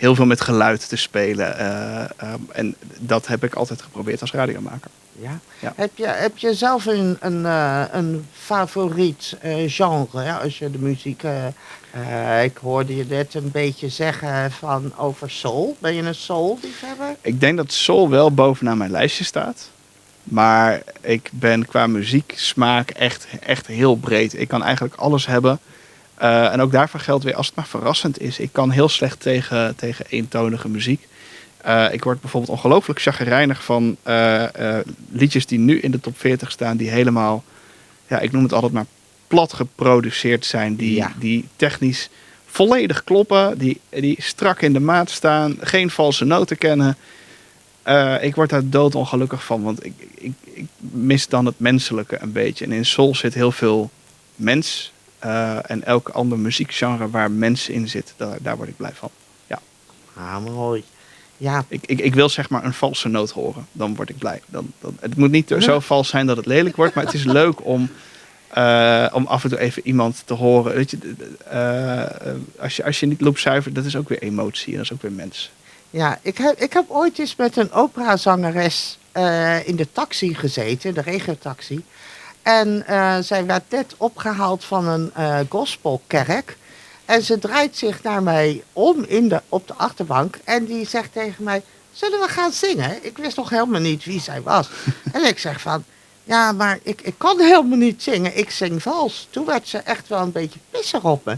heel 0.00 0.14
veel 0.14 0.26
met 0.26 0.40
geluid 0.40 0.88
te 0.88 0.96
spelen. 0.96 1.58
eh, 1.58 2.00
ehm, 2.16 2.40
en 2.52 2.74
dat 2.98 3.26
heb 3.26 3.44
ik 3.44 3.54
altijd 3.54 3.82
geprobeerd 3.82 4.20
als 4.20 4.32
radiomaker. 4.32 4.90
Ja? 5.12 5.38
Ja. 5.58 5.72
Heb, 5.76 5.90
je, 5.94 6.06
heb 6.06 6.38
je 6.38 6.54
zelf 6.54 6.86
een, 6.86 7.16
een, 7.20 7.46
eh, 7.46 7.82
een 7.92 8.26
favoriet 8.32 9.36
eh, 9.40 9.54
genre? 9.66 10.22
Ja, 10.24 10.36
als 10.36 10.58
je 10.58 10.70
de 10.70 10.78
muziek. 10.78 11.22
eh, 11.22 11.46
eh, 12.36 12.44
ik 12.44 12.56
hoorde 12.56 12.96
je 12.96 13.04
net 13.08 13.34
een 13.34 13.50
beetje 13.50 13.88
zeggen 13.88 14.50
van 14.52 14.92
over 14.96 15.30
soul. 15.30 15.76
Ben 15.78 15.94
je 15.94 16.02
een 16.02 16.14
soul-liefhebber? 16.14 17.16
Ik 17.20 17.40
denk 17.40 17.56
dat 17.56 17.72
soul 17.72 18.08
wel 18.10 18.32
bovenaan 18.32 18.78
mijn 18.78 18.90
lijstje 18.90 19.24
staat. 19.24 19.70
Maar 20.24 20.82
ik 21.00 21.30
ben 21.32 21.66
qua 21.66 21.86
muzieksmaak 21.86 22.90
echt, 22.90 23.26
echt 23.40 23.66
heel 23.66 23.96
breed. 23.96 24.40
Ik 24.40 24.48
kan 24.48 24.62
eigenlijk 24.62 24.94
alles 24.94 25.26
hebben. 25.26 25.58
Eh, 26.20 26.52
en 26.52 26.60
ook 26.60 26.72
daarvoor 26.72 27.00
geldt 27.00 27.24
weer, 27.24 27.34
als 27.34 27.46
het 27.46 27.56
maar 27.56 27.66
verrassend 27.66 28.20
is. 28.20 28.38
Ik 28.38 28.52
kan 28.52 28.70
heel 28.70 28.88
slecht 28.88 29.20
tegen, 29.20 29.76
tegen 29.76 30.04
eentonige 30.08 30.68
muziek. 30.68 31.08
Eh, 31.56 31.86
ik 31.92 32.04
word 32.04 32.20
bijvoorbeeld 32.20 32.52
ongelooflijk 32.52 33.00
chagrijnig 33.00 33.64
van 33.64 33.96
eh, 34.02 34.44
liedjes 35.12 35.46
die 35.46 35.58
nu 35.58 35.78
in 35.80 35.90
de 35.90 36.00
top 36.00 36.18
40 36.18 36.50
staan. 36.50 36.76
Die 36.76 36.90
helemaal, 36.90 37.44
ja, 38.06 38.18
ik 38.18 38.32
noem 38.32 38.42
het 38.42 38.52
altijd 38.52 38.72
maar 38.72 38.86
plat 39.26 39.52
geproduceerd 39.52 40.46
zijn. 40.46 40.76
Die, 40.76 40.94
Ja. 40.94 41.12
die 41.18 41.48
technisch 41.56 42.08
volledig 42.46 43.04
kloppen. 43.04 43.58
Die, 43.58 43.80
die 43.90 44.16
strak 44.22 44.62
in 44.62 44.72
de 44.72 44.80
maat 44.80 45.10
staan. 45.10 45.56
Geen 45.60 45.90
valse 45.90 46.24
noten 46.24 46.58
kennen. 46.58 46.96
Ik 48.20 48.34
word 48.34 48.50
daar 48.50 48.68
doodongelukkig 48.68 49.44
van, 49.44 49.62
want 49.62 49.84
ik, 49.84 49.92
ik, 50.14 50.32
ik 50.52 50.66
mis 50.78 51.28
dan 51.28 51.46
het 51.46 51.58
menselijke 51.58 52.18
een 52.20 52.32
beetje. 52.32 52.64
En 52.64 52.72
in 52.72 52.86
soul 52.86 53.14
zit 53.14 53.34
heel 53.34 53.52
veel 53.52 53.90
mens. 54.34 54.92
Eh, 55.20 55.70
en 55.70 55.84
elk 55.84 56.08
ander 56.08 56.38
muziekgenre 56.38 57.10
waar 57.10 57.30
mens 57.30 57.68
in 57.68 57.88
zit, 57.88 58.14
daar, 58.16 58.38
daar 58.40 58.56
word 58.56 58.68
ik 58.68 58.76
blij 58.76 58.92
van. 58.94 59.10
Ah, 60.20 60.44
mooi. 60.44 60.84
Ja, 61.36 61.64
Ik, 61.68 61.86
ik, 61.86 62.00
ik 62.00 62.14
wil 62.14 62.28
zeg 62.28 62.50
maar 62.50 62.64
een 62.64 62.72
valse 62.72 63.08
noot 63.08 63.30
horen, 63.30 63.66
dan 63.72 63.94
word 63.94 64.08
ik 64.08 64.18
blij. 64.18 64.40
Dan, 64.46 64.72
dan, 64.80 64.96
het 65.00 65.16
moet 65.16 65.30
niet 65.30 65.54
zo 65.58 65.80
vals 65.80 66.08
zijn 66.08 66.26
dat 66.26 66.36
het 66.36 66.46
lelijk 66.46 66.76
wordt, 66.76 66.94
maar 66.94 67.04
het 67.04 67.14
is 67.14 67.24
leuk 67.24 67.64
om, 67.64 67.90
eh, 68.48 69.06
om 69.12 69.26
af 69.26 69.44
en 69.44 69.50
toe 69.50 69.58
even 69.58 69.86
iemand 69.86 70.22
te 70.24 70.34
horen. 70.34 70.74
Weet 70.74 70.90
je, 70.90 70.98
eh, 71.48 72.62
als, 72.62 72.76
je, 72.76 72.84
als 72.84 73.00
je 73.00 73.06
niet 73.06 73.20
loopzuiver, 73.20 73.72
dat 73.72 73.84
is 73.84 73.96
ook 73.96 74.08
weer 74.08 74.22
emotie 74.22 74.70
en 74.72 74.76
dat 74.76 74.84
is 74.84 74.92
ook 74.92 75.02
weer 75.02 75.12
mens. 75.12 75.50
ja 75.90 76.18
ik, 76.22 76.38
heb, 76.38 76.60
ik 76.60 76.72
heb 76.72 76.84
ooit 76.88 77.18
eens 77.18 77.36
met 77.36 77.56
een 77.56 77.72
operazangeres 77.72 78.98
eh 79.12 79.68
in 79.68 79.76
de 79.76 79.86
taxi 79.92 80.34
gezeten, 80.34 80.94
de 80.94 81.00
regiotaxi. 81.00 81.84
En 82.42 82.86
eh, 82.86 83.18
zij 83.20 83.46
werd 83.46 83.70
net 83.70 83.94
opgehaald 83.96 84.64
van 84.64 84.86
een 84.86 85.10
eh, 85.14 85.38
gospelkerk. 85.48 86.56
En 87.04 87.22
ze 87.22 87.38
draait 87.38 87.76
zich 87.76 88.02
naar 88.02 88.22
mij 88.22 88.62
om 88.72 89.04
in 89.04 89.28
de, 89.28 89.42
op 89.48 89.66
de 89.68 89.74
achterbank. 89.74 90.38
En 90.44 90.64
die 90.64 90.86
zegt 90.86 91.12
tegen 91.12 91.44
mij, 91.44 91.62
zullen 91.92 92.20
we 92.20 92.28
gaan 92.28 92.52
zingen? 92.52 93.04
Ik 93.04 93.18
wist 93.18 93.36
nog 93.36 93.50
helemaal 93.50 93.80
niet 93.80 94.04
wie 94.04 94.20
zij 94.20 94.42
was. 94.42 94.68
en 95.12 95.24
ik 95.24 95.38
zeg 95.38 95.60
van, 95.60 95.84
ja, 96.24 96.52
maar 96.52 96.78
ik, 96.82 97.00
ik 97.00 97.14
kan 97.16 97.40
helemaal 97.40 97.78
niet 97.78 98.02
zingen. 98.02 98.38
Ik 98.38 98.50
zing 98.50 98.82
vals. 98.82 99.28
Toen 99.30 99.46
werd 99.46 99.68
ze 99.68 99.78
echt 99.78 100.08
wel 100.08 100.20
een 100.20 100.32
beetje 100.32 100.58
pissig 100.70 101.04
op 101.04 101.24
me. 101.24 101.36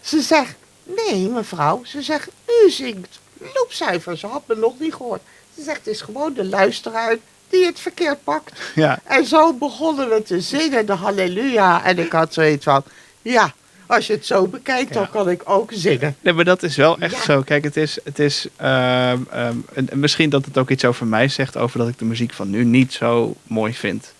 Ze 0.00 0.20
zegt, 0.20 0.54
nee 0.82 1.28
mevrouw. 1.28 1.84
Ze 1.84 2.02
zegt, 2.02 2.28
u 2.64 2.70
zingt 2.70 3.18
loopzuiver. 3.54 4.18
Ze 4.18 4.26
had 4.26 4.46
me 4.46 4.54
nog 4.54 4.78
niet 4.78 4.94
gehoord. 4.94 5.22
Ze 5.54 5.62
zegt, 5.62 5.78
het 5.78 5.86
is 5.86 6.00
gewoon 6.00 6.32
de 6.32 6.44
luisteraar 6.44 7.16
die 7.54 7.66
het 7.66 7.80
verkeerd 7.80 8.24
pakt. 8.24 8.60
Ja, 8.74 8.98
En 9.04 9.24
zo 9.26 9.52
begonnen 9.52 10.08
we 10.08 10.22
te 10.22 10.40
zingen, 10.40 10.86
de 10.86 10.92
halleluja. 10.92 11.84
En 11.84 11.98
ik 11.98 12.12
had 12.12 12.34
zoiets 12.34 12.64
van, 12.64 12.82
ja, 13.22 13.52
als 13.86 14.06
je 14.06 14.12
het 14.12 14.26
zo 14.26 14.46
bekijkt, 14.46 14.92
dan 14.92 15.10
kan 15.10 15.30
ik 15.30 15.42
ook 15.44 15.70
zingen. 15.74 16.16
Nee, 16.20 16.32
maar 16.32 16.44
dat 16.44 16.62
is 16.62 16.76
wel 16.76 16.98
echt 16.98 17.14
Ja. 17.14 17.22
zo. 17.22 17.42
Kijk, 17.42 17.64
het 17.64 17.76
is, 17.76 17.98
het 18.04 18.18
is 18.18 18.46
ehm, 18.56 19.18
ehm, 19.30 19.56
en 19.74 19.90
en 19.90 19.98
misschien 19.98 20.30
dat 20.30 20.44
het 20.44 20.58
ook 20.58 20.70
iets 20.70 20.84
over 20.84 21.06
mij 21.06 21.28
zegt, 21.28 21.56
over 21.56 21.78
dat 21.78 21.88
ik 21.88 21.98
de 21.98 22.04
muziek 22.04 22.32
van 22.32 22.50
nu 22.50 22.64
niet 22.64 22.92
zo 22.92 23.34
mooi 23.42 23.74
vind. 23.74 24.12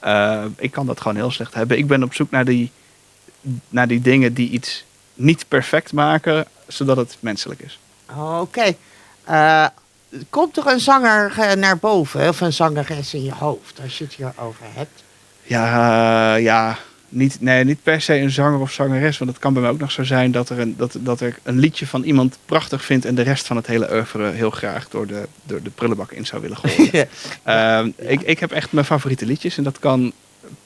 Ehm, 0.00 0.48
ik 0.58 0.70
kan 0.70 0.86
dat 0.86 1.00
gewoon 1.00 1.16
heel 1.16 1.30
slecht 1.30 1.54
hebben. 1.54 1.78
Ik 1.78 1.86
ben 1.86 2.02
op 2.02 2.14
zoek 2.14 2.30
naar 2.30 2.44
die, 2.44 2.70
naar 3.68 3.88
die 3.88 4.00
dingen 4.00 4.34
die 4.34 4.50
iets 4.50 4.84
niet 5.14 5.44
perfect 5.48 5.92
maken, 5.92 6.46
zodat 6.66 6.96
het 6.96 7.16
menselijk 7.20 7.60
is. 7.60 7.78
Oké. 8.16 8.74
Eh, 9.24 9.66
komt 10.30 10.56
er 10.56 10.66
een 10.66 10.80
zanger 10.80 11.34
eh, 11.38 11.52
naar 11.52 11.78
boven, 11.78 12.28
of 12.28 12.40
een 12.40 12.52
zangeres 12.52 13.14
in 13.14 13.24
je 13.24 13.32
hoofd, 13.32 13.80
als 13.82 13.98
je 13.98 14.04
het 14.04 14.14
hierover 14.14 14.64
hebt? 14.74 15.02
Ja, 15.42 16.36
eh, 16.36 16.42
ja 16.42 16.78
niet, 17.14 17.40
nee, 17.40 17.64
niet 17.64 17.82
per 17.82 18.00
se 18.00 18.14
een 18.14 18.30
zanger 18.30 18.60
of 18.60 18.72
zangeres. 18.72 19.18
Want 19.18 19.30
het 19.30 19.40
kan 19.40 19.52
bij 19.52 19.62
mij 19.62 19.70
ook 19.70 19.78
nog 19.78 19.90
zo 19.90 20.04
zijn 20.04 20.32
dat, 20.32 20.48
er 20.48 20.58
een, 20.58 20.74
dat, 20.76 20.96
dat 21.00 21.20
ik 21.20 21.40
een 21.42 21.58
liedje 21.58 21.86
van 21.86 22.02
iemand 22.02 22.38
prachtig 22.46 22.84
vind 22.84 23.04
en 23.04 23.14
de 23.14 23.22
rest 23.22 23.46
van 23.46 23.56
het 23.56 23.66
hele 23.66 23.92
oeuvre 23.92 24.30
heel 24.30 24.50
graag 24.50 24.88
door 24.88 25.06
de, 25.06 25.28
door 25.42 25.62
de 25.62 25.70
prullenbak 25.70 26.12
in 26.12 26.26
zou 26.26 26.42
willen 26.42 26.56
gooien. 26.56 27.08
Ehm, 27.42 27.90
ik, 27.96 28.20
ik 28.20 28.38
heb 28.38 28.52
echt 28.52 28.72
mijn 28.72 28.86
favoriete 28.86 29.26
liedjes 29.26 29.56
en 29.56 29.64
dat 29.64 29.78
kan 29.78 30.12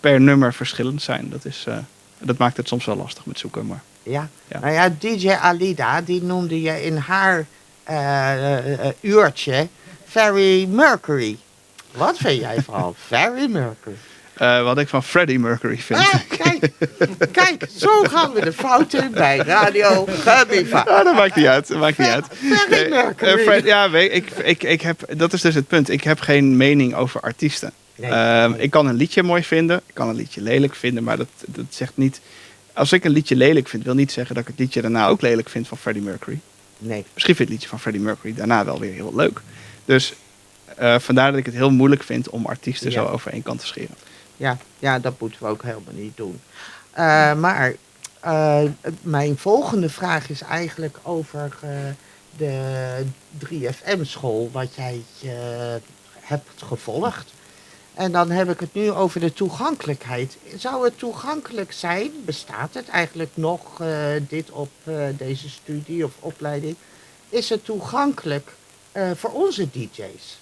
per 0.00 0.20
nummer 0.20 0.54
verschillend 0.54 1.02
zijn. 1.02 1.30
Dat, 1.30 1.44
is, 1.44 1.64
eh, 1.68 1.76
dat 2.18 2.38
maakt 2.38 2.56
het 2.56 2.68
soms 2.68 2.84
wel 2.84 2.96
lastig 2.96 3.26
met 3.26 3.38
zoeken. 3.38 3.66
Maar 3.66 3.82
Ja. 4.02 4.28
Ja. 4.48 4.60
Nou 4.60 4.72
ja, 4.72 4.94
DJ 4.98 5.30
Alida, 5.30 6.00
die 6.00 6.22
noemde 6.22 6.62
je 6.62 6.84
in 6.84 6.96
haar 6.96 7.46
uurtje 9.00 9.68
Ferry 10.08 10.64
Mercury. 10.70 11.36
Wat 11.92 12.16
vind 12.18 12.40
jij 12.40 12.62
van 12.62 12.94
Ferry 13.08 13.46
Mercury? 13.50 13.96
eh, 14.34 14.62
wat 14.62 14.78
ik 14.78 14.88
van 14.88 15.02
Freddie 15.04 15.38
Mercury 15.38 15.78
vind. 15.78 15.98
Ah, 15.98 16.14
kijk, 16.28 16.72
kijk, 17.32 17.66
zo 17.76 18.02
gaan 18.02 18.32
we 18.32 18.40
de 18.40 18.52
fouten 18.52 19.10
bij 19.12 19.36
Radio 19.36 20.06
Gabiva. 20.08 20.80
Ah, 20.80 21.04
dat 21.04 21.14
maakt 21.14 21.36
niet 21.36 21.46
uit. 21.46 21.68
Dat 21.68 21.78
maakt 21.78 21.98
niet 21.98 22.08
uit. 22.08 22.26
Nee, 22.70 22.88
Mercury. 22.88 23.30
eh, 23.38 23.44
Fred- 23.44 23.64
ja, 23.64 23.84
ik, 23.86 24.30
ik, 24.30 24.62
ik 24.62 24.82
heb, 24.82 25.00
dat 25.16 25.32
is 25.32 25.40
dus 25.40 25.54
het 25.54 25.66
punt. 25.66 25.88
Ik 25.90 26.04
heb 26.04 26.20
geen 26.20 26.56
mening 26.56 26.94
over 26.94 27.20
artiesten. 27.20 27.72
Nee, 27.94 28.10
Ehm, 28.10 28.50
nee. 28.50 28.60
Ik 28.60 28.70
kan 28.70 28.86
een 28.86 28.94
liedje 28.94 29.22
mooi 29.22 29.42
vinden, 29.44 29.80
ik 29.86 29.94
kan 29.94 30.08
een 30.08 30.16
liedje 30.16 30.40
lelijk 30.42 30.74
vinden, 30.74 31.04
maar 31.04 31.16
dat, 31.16 31.28
dat 31.46 31.64
zegt 31.70 31.92
niet. 31.94 32.20
Als 32.72 32.92
ik 32.92 33.04
een 33.04 33.10
liedje 33.10 33.36
lelijk 33.36 33.68
vind, 33.68 33.84
wil 33.84 33.94
niet 33.94 34.12
zeggen 34.12 34.34
dat 34.34 34.42
ik 34.44 34.50
het 34.50 34.58
liedje 34.58 34.80
daarna 34.80 35.06
ook 35.08 35.20
lelijk 35.20 35.48
vind 35.48 35.68
van 35.68 35.78
Freddie 35.78 36.02
Mercury. 36.02 36.38
Nee. 36.78 37.04
Misschien 37.14 37.34
het 37.38 37.48
liedje 37.48 37.68
van 37.68 37.80
Freddie 37.80 38.02
Mercury 38.02 38.34
daarna 38.34 38.64
wel 38.64 38.78
weer 38.80 38.92
heel 38.92 39.14
leuk. 39.14 39.40
Dus 39.84 40.14
eh, 40.76 40.98
vandaar 40.98 41.30
dat 41.30 41.40
ik 41.40 41.46
het 41.46 41.54
heel 41.54 41.70
moeilijk 41.70 42.02
vind 42.02 42.28
om 42.28 42.46
artiesten 42.46 42.90
Ja. 42.90 43.02
zo 43.02 43.08
over 43.08 43.32
één 43.32 43.42
kant 43.42 43.60
te 43.60 43.66
scheren. 43.66 43.94
Ja, 44.36 44.56
ja, 44.78 44.98
dat 44.98 45.20
moeten 45.20 45.42
we 45.42 45.48
ook 45.48 45.62
helemaal 45.62 45.94
niet 45.94 46.16
doen. 46.16 46.40
Eh, 46.90 47.34
maar 47.34 47.74
eh, 48.20 48.62
mijn 49.00 49.38
volgende 49.38 49.88
vraag 49.88 50.28
is 50.28 50.42
eigenlijk 50.42 50.98
over 51.02 51.56
de 52.36 53.04
3FM-school, 53.38 54.50
wat 54.52 54.74
jij 54.74 55.02
hebt 56.20 56.62
gevolgd. 56.62 57.32
En 57.98 58.12
dan 58.12 58.30
heb 58.30 58.50
ik 58.50 58.60
het 58.60 58.74
nu 58.74 58.90
over 58.90 59.20
de 59.20 59.32
toegankelijkheid. 59.32 60.36
Zou 60.56 60.84
het 60.84 60.98
toegankelijk 60.98 61.72
zijn, 61.72 62.10
bestaat 62.24 62.74
het 62.74 62.88
eigenlijk 62.88 63.30
nog, 63.34 63.80
eh, 63.80 63.88
dit 64.28 64.50
op 64.50 64.70
eh, 64.84 64.94
deze 65.16 65.48
studie 65.48 66.04
of 66.04 66.12
opleiding, 66.20 66.76
is 67.28 67.48
het 67.48 67.64
toegankelijk 67.64 68.52
eh, 68.92 69.10
voor 69.16 69.30
onze 69.30 69.68
DJ's? 69.70 70.38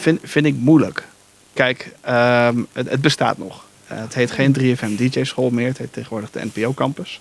Vind, 0.00 0.20
vind 0.22 0.46
ik 0.46 0.54
moeilijk. 0.54 1.06
Kijk, 1.52 1.92
ehm, 2.00 2.62
het, 2.72 2.90
het 2.90 3.00
bestaat 3.00 3.38
nog. 3.38 3.64
Het 3.84 4.14
heet 4.14 4.30
geen 4.30 4.52
3FM 4.52 4.96
DJ 4.96 5.24
School 5.24 5.50
meer. 5.50 5.66
Het 5.66 5.78
heet 5.78 5.92
tegenwoordig 5.92 6.30
de 6.30 6.44
NPO 6.54 6.72
Campus. 6.74 7.20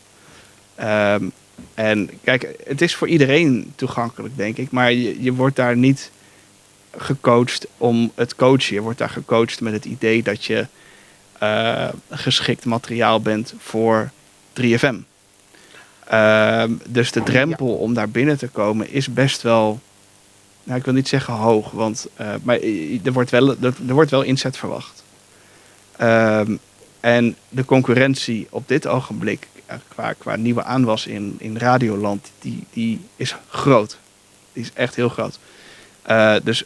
Ehm, 0.75 1.29
en 1.73 2.09
kijk, 2.23 2.55
het 2.63 2.81
is 2.81 2.95
voor 2.95 3.07
iedereen 3.07 3.73
toegankelijk, 3.75 4.37
denk 4.37 4.57
ik. 4.57 4.71
Maar 4.71 4.91
je, 4.91 5.23
je 5.23 5.33
wordt 5.33 5.55
daar 5.55 5.77
niet 5.77 6.11
gecoacht 6.97 7.67
om 7.77 8.11
het 8.15 8.35
coachen. 8.35 8.75
Je 8.75 8.81
wordt 8.81 8.97
daar 8.97 9.09
gecoacht 9.09 9.61
met 9.61 9.73
het 9.73 9.85
idee 9.85 10.23
dat 10.23 10.45
je 10.45 10.67
eh, 11.39 11.89
geschikt 12.09 12.65
materiaal 12.65 13.21
bent 13.21 13.53
voor 13.57 14.11
3FM. 14.53 14.95
Ehm, 16.05 16.71
dus 16.85 17.11
de 17.11 17.23
drempel 17.23 17.67
om 17.67 17.93
daar 17.93 18.09
binnen 18.09 18.37
te 18.37 18.47
komen 18.47 18.91
is 18.91 19.13
best 19.13 19.41
wel, 19.41 19.79
nou, 20.63 20.79
ik 20.79 20.85
wil 20.85 20.93
niet 20.93 21.07
zeggen 21.07 21.33
hoog, 21.33 21.71
want 21.71 22.07
eh, 22.15 22.33
maar 22.43 22.59
er 23.03 23.11
wordt, 23.11 23.29
wel, 23.29 23.49
er, 23.49 23.73
er 23.87 23.93
wordt 23.93 24.11
wel 24.11 24.21
inzet 24.21 24.57
verwacht. 24.57 25.03
Ehm, 25.97 26.55
en 26.99 27.35
de 27.49 27.65
concurrentie 27.65 28.47
op 28.49 28.67
dit 28.67 28.87
ogenblik 28.87 29.47
eh, 29.65 29.77
qua, 29.87 30.13
qua 30.13 30.35
nieuwe 30.35 30.63
aanwas 30.63 31.07
in, 31.07 31.35
in 31.39 31.57
Radioland, 31.57 32.31
die, 32.39 32.63
die 32.73 33.01
is 33.15 33.35
groot. 33.49 33.97
Die 34.53 34.63
is 34.63 34.71
echt 34.73 34.95
heel 34.95 35.09
groot. 35.09 35.39
Dus 36.43 36.65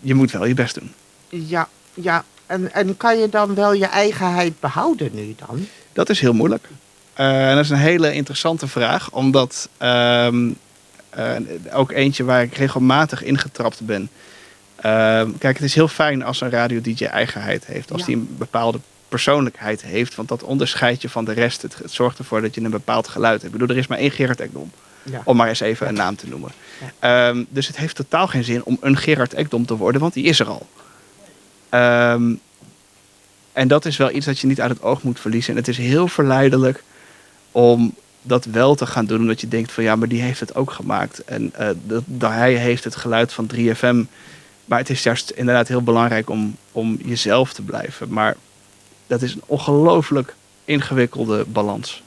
je 0.00 0.14
moet 0.14 0.30
wel 0.30 0.44
je 0.44 0.54
best 0.54 0.74
doen. 0.74 0.92
Ja, 1.28 1.68
ja. 1.94 2.24
En, 2.46 2.72
en 2.72 2.96
kan 2.96 3.18
je 3.18 3.28
dan 3.28 3.54
wel 3.54 3.72
je 3.72 3.86
eigenheid 3.86 4.60
behouden 4.60 5.10
nu 5.14 5.34
dan? 5.46 5.68
Dat 5.92 6.08
is 6.10 6.20
heel 6.20 6.32
moeilijk. 6.32 6.68
Eh, 7.12 7.48
en 7.48 7.54
dat 7.54 7.64
is 7.64 7.70
een 7.70 7.76
hele 7.76 8.12
interessante 8.12 8.68
vraag, 8.68 9.10
omdat 9.10 9.68
ehm, 9.76 10.50
eh, 11.10 11.34
ook 11.72 11.90
eentje 11.90 12.24
waar 12.24 12.42
ik 12.42 12.54
regelmatig 12.56 13.22
ingetrapt 13.22 13.80
ben. 13.86 14.08
Ehm, 14.76 15.30
kijk, 15.38 15.56
het 15.56 15.64
is 15.66 15.74
heel 15.74 15.88
fijn 15.88 16.22
als 16.22 16.40
een 16.40 16.50
radio-dj 16.50 17.04
eigenheid 17.04 17.66
heeft, 17.66 17.92
als 17.92 18.00
Ja. 18.00 18.06
die 18.06 18.16
een 18.16 18.34
bepaalde 18.38 18.80
persoonlijkheid 19.08 19.82
heeft, 19.82 20.14
want 20.14 20.28
dat 20.28 20.42
onderscheidt 20.42 21.02
je 21.02 21.08
van 21.08 21.24
de 21.24 21.32
rest. 21.32 21.62
Het, 21.62 21.76
het 21.82 21.92
zorgt 21.92 22.18
ervoor 22.18 22.42
dat 22.42 22.54
je 22.54 22.60
een 22.60 22.70
bepaald 22.70 23.08
geluid 23.08 23.42
hebt. 23.42 23.54
Ik 23.54 23.60
bedoel, 23.60 23.76
er 23.76 23.82
is 23.82 23.86
maar 23.86 23.98
één 23.98 24.10
Gerard 24.10 24.40
Ekdom, 24.40 24.70
Ja. 25.10 25.22
om 25.24 25.36
maar 25.36 25.48
eens 25.48 25.60
even 25.60 25.88
een 25.88 25.94
naam 25.94 26.16
te 26.16 26.28
noemen. 26.28 26.50
Ehm, 26.98 27.44
dus 27.48 27.66
het 27.66 27.76
heeft 27.76 27.96
totaal 27.96 28.26
geen 28.26 28.44
zin 28.44 28.64
om 28.64 28.76
een 28.80 28.96
Gerard 28.96 29.34
Ekdom 29.34 29.66
te 29.66 29.76
worden, 29.76 30.00
want 30.00 30.14
die 30.14 30.24
is 30.24 30.40
er 30.40 30.46
al. 30.46 30.66
Ehm, 31.68 32.34
en 33.52 33.68
dat 33.68 33.84
is 33.84 33.96
wel 33.96 34.10
iets 34.10 34.26
dat 34.26 34.38
je 34.38 34.46
niet 34.46 34.60
uit 34.60 34.70
het 34.70 34.82
oog 34.82 35.02
moet 35.02 35.20
verliezen. 35.20 35.52
En 35.52 35.58
het 35.58 35.68
is 35.68 35.76
heel 35.76 36.08
verleidelijk 36.08 36.82
om 37.52 37.94
dat 38.22 38.44
wel 38.44 38.74
te 38.74 38.86
gaan 38.86 39.06
doen. 39.06 39.20
Omdat 39.20 39.40
je 39.40 39.48
denkt 39.48 39.72
van 39.72 39.84
ja, 39.84 39.96
maar 39.96 40.08
die 40.08 40.22
heeft 40.22 40.40
het 40.40 40.54
ook 40.54 40.70
gemaakt. 40.70 41.24
En 41.24 41.50
eh, 41.54 41.68
dat, 41.84 42.02
dat 42.06 42.30
hij 42.30 42.54
heeft 42.54 42.84
het 42.84 42.96
geluid 42.96 43.32
van 43.32 43.50
3FM. 43.54 43.96
Maar 44.64 44.78
het 44.78 44.90
is 44.90 45.02
juist 45.02 45.30
inderdaad 45.30 45.68
heel 45.68 45.82
belangrijk 45.82 46.30
om, 46.30 46.56
om 46.72 46.98
jezelf 47.04 47.52
te 47.52 47.62
blijven. 47.62 48.08
Maar 48.08 48.36
dat 49.06 49.22
is 49.22 49.34
een 49.34 49.42
ongelooflijk 49.46 50.34
ingewikkelde 50.64 51.44
balans. 51.44 52.02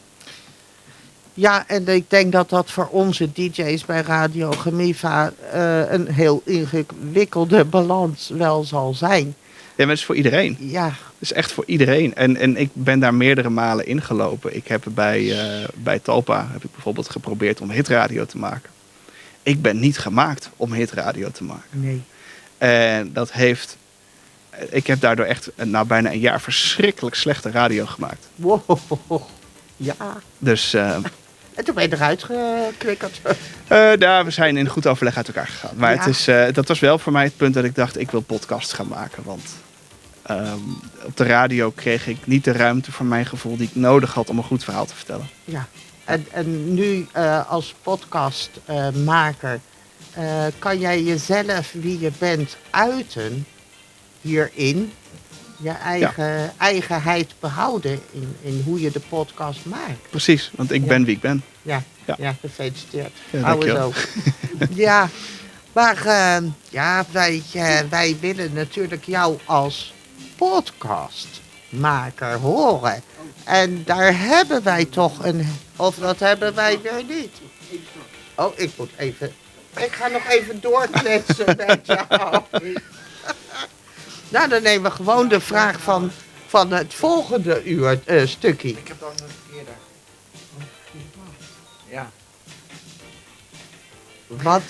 Ja, 1.33 1.67
en 1.67 1.87
ik 1.87 2.09
denk 2.09 2.31
dat 2.31 2.49
dat 2.49 2.71
voor 2.71 2.87
onze 2.91 3.31
DJ's 3.31 3.85
bij 3.85 4.01
Radio 4.01 4.51
Gemiva 4.51 5.33
eh, 5.51 5.91
een 5.91 6.07
heel 6.07 6.41
ingewikkelde 6.45 7.65
balans 7.65 8.29
wel 8.29 8.63
zal 8.63 8.93
zijn. 8.93 9.35
Ja, 9.75 9.85
maar 9.85 9.87
het 9.87 9.97
is 9.97 10.05
voor 10.05 10.15
iedereen. 10.15 10.57
Ja, 10.59 10.85
Het 10.85 10.93
is 11.19 11.33
echt 11.33 11.51
voor 11.51 11.63
iedereen. 11.67 12.15
En, 12.15 12.35
en 12.37 12.57
ik 12.57 12.69
ben 12.73 12.99
daar 12.99 13.13
meerdere 13.13 13.49
malen 13.49 13.85
ingelopen. 13.85 14.55
Ik 14.55 14.67
heb 14.67 14.83
bij, 14.89 15.39
eh, 15.39 15.67
bij 15.75 15.99
Talpa 15.99 16.47
heb 16.51 16.63
ik 16.63 16.71
bijvoorbeeld 16.71 17.09
geprobeerd 17.09 17.61
om 17.61 17.71
hitradio 17.71 18.25
te 18.25 18.37
maken. 18.37 18.69
Ik 19.43 19.61
ben 19.61 19.79
niet 19.79 19.97
gemaakt 19.97 20.49
om 20.55 20.73
hitradio 20.73 21.31
te 21.31 21.43
maken. 21.43 21.81
nee. 21.81 22.01
En 22.57 23.13
dat 23.13 23.31
heeft. 23.31 23.77
Ik 24.69 24.87
heb 24.87 25.01
daardoor 25.01 25.25
echt 25.25 25.51
eh, 25.55 25.65
nou, 25.65 25.85
bijna 25.87 26.11
een 26.11 26.19
jaar 26.19 26.41
verschrikkelijk 26.41 27.15
slechte 27.15 27.51
radio 27.51 27.85
gemaakt. 27.85 28.27
Wow. 28.35 28.61
Ja. 29.81 29.95
Dus 30.37 30.73
eh 30.73 30.97
En 31.55 31.65
toen 31.65 31.75
ben 31.75 31.83
je 31.89 31.93
eruit 31.95 32.23
geklikkerd. 32.23 33.21
eh, 33.67 33.91
daar, 33.97 34.25
we 34.25 34.31
zijn 34.31 34.57
in 34.57 34.67
goed 34.67 34.87
overleg 34.87 35.17
uit 35.17 35.27
elkaar 35.27 35.47
gegaan. 35.47 35.71
Maar 35.77 35.93
Ja. 35.93 35.97
het 35.99 36.07
is, 36.07 36.27
eh, 36.27 36.45
dat 36.53 36.67
was 36.67 36.79
wel 36.79 36.99
voor 36.99 37.11
mij 37.11 37.23
het 37.23 37.37
punt 37.37 37.53
dat 37.53 37.63
ik 37.63 37.75
dacht, 37.75 37.99
ik 37.99 38.11
wil 38.11 38.21
podcast 38.21 38.73
gaan 38.73 38.87
maken. 38.87 39.23
Want 39.23 39.43
ehm, 40.23 40.57
op 41.05 41.17
de 41.17 41.23
radio 41.23 41.71
kreeg 41.71 42.07
ik 42.07 42.17
niet 42.27 42.43
de 42.43 42.51
ruimte 42.51 42.91
voor 42.91 43.05
mijn 43.05 43.25
gevoel 43.25 43.57
die 43.57 43.67
ik 43.67 43.75
nodig 43.75 44.13
had 44.13 44.29
om 44.29 44.37
een 44.37 44.43
goed 44.43 44.63
verhaal 44.63 44.85
te 44.85 44.95
vertellen. 44.95 45.29
Ja. 45.45 45.67
En, 46.05 46.25
en 46.31 46.73
nu 46.73 47.07
eh, 47.11 47.49
als 47.49 47.75
podcastmaker 47.83 49.59
eh, 50.13 50.45
kan 50.59 50.79
jij 50.79 51.03
jezelf 51.03 51.71
wie 51.71 51.99
je 51.99 52.11
bent 52.17 52.57
uiten 52.69 53.45
hierin. 54.21 54.93
Je 55.61 55.69
eigen, 55.69 56.53
eigenheid 56.57 57.33
behouden 57.39 58.01
in, 58.11 58.35
in 58.41 58.61
hoe 58.65 58.81
je 58.81 58.91
de 58.91 58.99
podcast 59.09 59.65
maakt. 59.65 60.09
Precies, 60.09 60.51
want 60.55 60.71
ik 60.71 60.81
Ja. 60.81 60.87
ben 60.87 61.05
wie 61.05 61.15
ik 61.15 61.21
ben. 61.21 61.43
Ja, 61.61 61.83
ja. 62.05 62.15
Ja. 62.17 62.35
gefeliciteerd. 62.41 63.11
Hou 63.41 63.67
het 63.69 63.77
ook. 63.77 63.93
ja, 64.85 65.09
maar 65.73 66.05
eh, 66.05 66.37
ja, 66.69 67.05
wij, 67.11 67.43
eh, 67.53 67.79
wij 67.89 68.17
willen 68.19 68.53
natuurlijk 68.53 69.05
jou 69.05 69.37
als 69.45 69.93
podcastmaker 70.35 72.33
horen. 72.37 73.01
En 73.43 73.83
daar 73.85 74.17
hebben 74.19 74.63
wij 74.63 74.85
toch 74.85 75.23
een... 75.23 75.47
Of 75.75 75.95
dat 75.95 76.19
hebben 76.19 76.55
wij 76.55 76.79
weer 76.81 77.03
niet. 77.07 77.31
Oh, 78.35 78.53
ik 78.55 78.71
moet 78.77 78.91
even... 78.97 79.31
Ik 79.77 79.91
ga 79.91 80.07
nog 80.07 80.27
even 80.29 80.61
doorkletsen 80.61 81.55
met 81.67 81.79
jou. 81.83 82.41
Nou, 84.29 84.49
dan 84.49 84.61
nemen 84.61 84.91
we 84.91 84.95
gewoon 84.95 85.27
de 85.27 85.39
vraag 85.39 85.81
van, 85.81 86.11
van 86.47 86.71
het 86.71 86.93
volgende 86.93 87.63
uur 87.63 87.99
eh, 88.05 88.27
stukje. 88.27 88.69
Ik 88.69 88.87
heb 88.87 88.99
dan 88.99 89.11
een 89.11 89.57
eerder. 89.57 89.73
Ja. 91.87 92.11
Wat? 94.27 94.63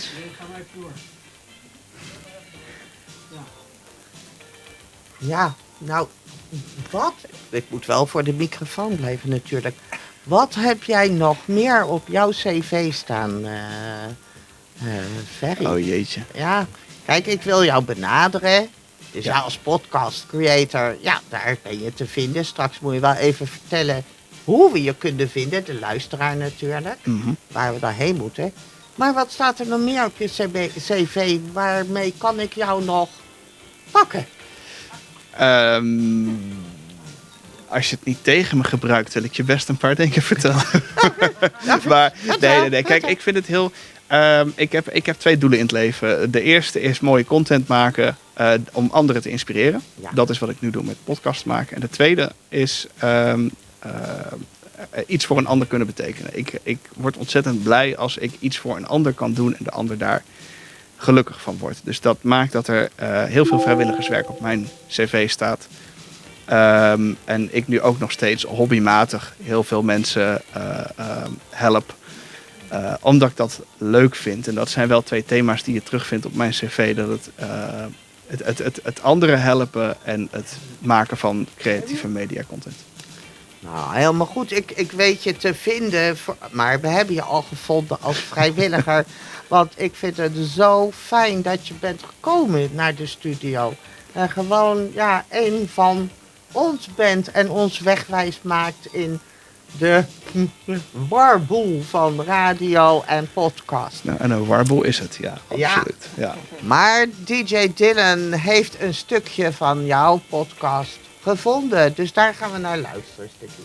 Ja, 5.17 5.55
nou, 5.77 6.07
wat? 6.91 7.13
Ik 7.49 7.65
moet 7.69 7.85
wel 7.85 8.05
voor 8.05 8.23
de 8.23 8.33
microfoon 8.33 8.95
blijven 8.95 9.29
natuurlijk. 9.29 9.75
Wat 10.23 10.55
heb 10.55 10.83
jij 10.83 11.07
nog 11.07 11.37
meer 11.45 11.85
op 11.85 12.07
jouw 12.07 12.29
cv 12.29 12.93
staan, 12.93 13.45
eh 13.45 14.05
eh, 14.83 15.03
Ferry? 15.37 15.65
Oh 15.65 15.79
jeetje. 15.79 16.21
Ja, 16.33 16.67
kijk, 17.05 17.25
ik 17.25 17.41
wil 17.41 17.63
jou 17.63 17.83
benaderen. 17.83 18.69
Dus 19.11 19.23
Ja. 19.23 19.33
ja. 19.35 19.39
als 19.41 19.57
podcast 19.57 20.25
creator, 20.27 20.95
ja, 21.01 21.21
daar 21.29 21.57
ben 21.63 21.83
je 21.83 21.93
te 21.93 22.05
vinden. 22.05 22.45
Straks 22.45 22.79
moet 22.79 22.93
je 22.93 22.99
wel 22.99 23.13
even 23.13 23.47
vertellen 23.47 24.03
hoe 24.43 24.71
we 24.71 24.83
je 24.83 24.95
kunnen 24.95 25.29
vinden. 25.29 25.63
De 25.65 25.79
luisteraar 25.79 26.35
natuurlijk, 26.35 26.97
Mhm. 27.03 27.29
waar 27.47 27.73
we 27.73 27.79
daarheen 27.79 28.15
moeten. 28.15 28.53
Maar 28.95 29.13
wat 29.13 29.31
staat 29.31 29.59
er 29.59 29.67
nog 29.67 29.79
meer 29.79 30.05
op 30.05 30.17
je 30.17 30.27
cv? 30.79 31.37
Waarmee 31.53 32.13
kan 32.17 32.39
ik 32.39 32.53
jou 32.53 32.83
nog 32.83 33.09
pakken? 33.91 34.25
Ehm, 35.37 36.27
als 37.67 37.89
je 37.89 37.95
het 37.95 38.05
niet 38.05 38.23
tegen 38.23 38.57
me 38.57 38.63
gebruikt, 38.63 39.13
wil 39.13 39.23
ik 39.23 39.33
je 39.35 39.43
best 39.43 39.69
een 39.69 39.77
paar 39.77 39.95
dingen 39.95 40.21
vertellen. 40.21 40.63
maar 41.87 42.13
nee, 42.39 42.59
nee, 42.59 42.69
nee. 42.69 42.83
Kijk, 42.83 43.05
ik 43.05 43.21
vind 43.21 43.35
het 43.35 43.45
heel. 43.45 43.71
ehm, 44.07 44.49
ik, 44.55 44.71
heb, 44.71 44.89
ik 44.89 45.05
heb 45.05 45.19
twee 45.19 45.37
doelen 45.37 45.57
in 45.59 45.63
het 45.65 45.73
leven. 45.73 46.31
De 46.31 46.41
eerste 46.41 46.81
is 46.81 46.99
mooie 46.99 47.25
content 47.25 47.67
maken 47.67 48.17
eh, 48.39 48.53
om 48.71 48.89
anderen 48.91 49.21
te 49.21 49.29
inspireren. 49.29 49.81
Ja. 49.95 50.09
Dat 50.13 50.29
is 50.29 50.39
wat 50.39 50.49
ik 50.49 50.61
nu 50.61 50.69
doe 50.69 50.83
met 50.83 50.95
podcast 51.03 51.45
maken. 51.45 51.75
En 51.75 51.81
de 51.81 51.89
tweede 51.89 52.31
is 52.49 52.87
ehm, 52.97 53.49
eh, 53.79 55.03
iets 55.07 55.25
voor 55.25 55.37
een 55.37 55.47
ander 55.47 55.67
kunnen 55.67 55.87
betekenen. 55.87 56.37
Ik, 56.37 56.59
ik 56.63 56.77
word 56.95 57.17
ontzettend 57.17 57.63
blij 57.63 57.97
als 57.97 58.17
ik 58.17 58.31
iets 58.39 58.57
voor 58.57 58.75
een 58.75 58.87
ander 58.87 59.13
kan 59.13 59.33
doen 59.33 59.55
en 59.55 59.63
de 59.63 59.71
ander 59.71 59.97
daar 59.97 60.23
gelukkig 60.97 61.41
van 61.41 61.57
wordt. 61.57 61.81
Dus 61.83 62.01
dat 62.01 62.17
maakt 62.23 62.51
dat 62.51 62.67
er 62.67 62.89
eh, 62.95 63.23
heel 63.23 63.45
veel 63.45 63.59
vrijwilligerswerk 63.59 64.29
op 64.29 64.39
mijn 64.39 64.69
cv 64.87 65.29
staat. 65.29 65.67
Ehm, 66.45 67.13
en 67.25 67.55
ik 67.55 67.67
nu 67.67 67.81
ook 67.81 67.99
nog 67.99 68.11
steeds 68.11 68.43
hobbymatig 68.43 69.35
heel 69.43 69.63
veel 69.63 69.83
mensen 69.83 70.41
eh, 70.53 70.79
ehm, 70.95 71.31
help. 71.49 71.97
Omdat 73.01 73.29
ik 73.29 73.37
dat 73.37 73.61
leuk 73.77 74.15
vind. 74.15 74.47
En 74.47 74.55
dat 74.55 74.69
zijn 74.69 74.87
wel 74.87 75.01
twee 75.01 75.25
thema's 75.25 75.63
die 75.63 75.73
je 75.73 75.83
terugvindt 75.83 76.25
op 76.25 76.35
mijn 76.35 76.51
cv. 76.51 76.95
Dat 76.95 77.07
het, 77.07 77.29
het, 78.29 78.45
het, 78.45 78.57
het, 78.57 78.79
het 78.83 79.01
anderen 79.01 79.41
helpen 79.41 79.97
en 80.03 80.27
het 80.31 80.57
maken 80.79 81.17
van 81.17 81.47
creatieve 81.57 82.07
media 82.07 82.43
content. 82.47 82.75
Nou, 83.59 83.95
helemaal 83.95 84.25
goed. 84.25 84.51
Ik, 84.51 84.71
ik 84.71 84.91
weet 84.91 85.23
je 85.23 85.37
te 85.37 85.53
vinden, 85.53 86.17
voor- 86.17 86.37
maar 86.51 86.81
we 86.81 86.87
hebben 86.87 87.15
je 87.15 87.21
al 87.21 87.41
gevonden 87.41 88.01
als 88.01 88.17
vrijwilliger. 88.17 89.05
want 89.47 89.73
ik 89.75 89.95
vind 89.95 90.17
het 90.17 90.37
zo 90.55 90.91
fijn 90.91 91.41
dat 91.41 91.67
je 91.67 91.73
bent 91.73 92.01
gekomen 92.03 92.69
naar 92.73 92.95
de 92.95 93.05
studio. 93.05 93.73
En 94.11 94.29
gewoon, 94.29 94.91
ja, 94.93 95.25
een 95.29 95.69
van 95.73 96.09
ons 96.51 96.87
bent 96.95 97.31
en 97.31 97.49
ons 97.49 97.79
wegwijs 97.79 98.39
maakt 98.41 98.87
in 98.93 99.19
de 99.77 100.03
warboel 100.91 101.81
van 101.81 102.23
radio 102.23 103.03
en 103.05 103.29
podcast. 103.33 104.03
Nou, 104.03 104.19
en 104.19 104.31
een 104.31 104.45
warboel 104.45 104.83
is 104.83 104.99
het, 104.99 105.17
ja, 105.21 105.37
absoluut. 105.47 106.07
Ja. 106.15 106.35
Maar 106.59 107.05
DJ 107.25 107.71
Dylan 107.75 108.31
heeft 108.31 108.81
een 108.81 108.93
stukje 108.93 109.53
van 109.53 109.85
jouw 109.85 110.21
podcast 110.29 110.99
gevonden. 111.21 111.93
Dus 111.95 112.13
daar 112.13 112.33
gaan 112.33 112.51
we 112.51 112.57
naar 112.57 112.77
luisteren, 112.77 113.29
stukje. 113.35 113.61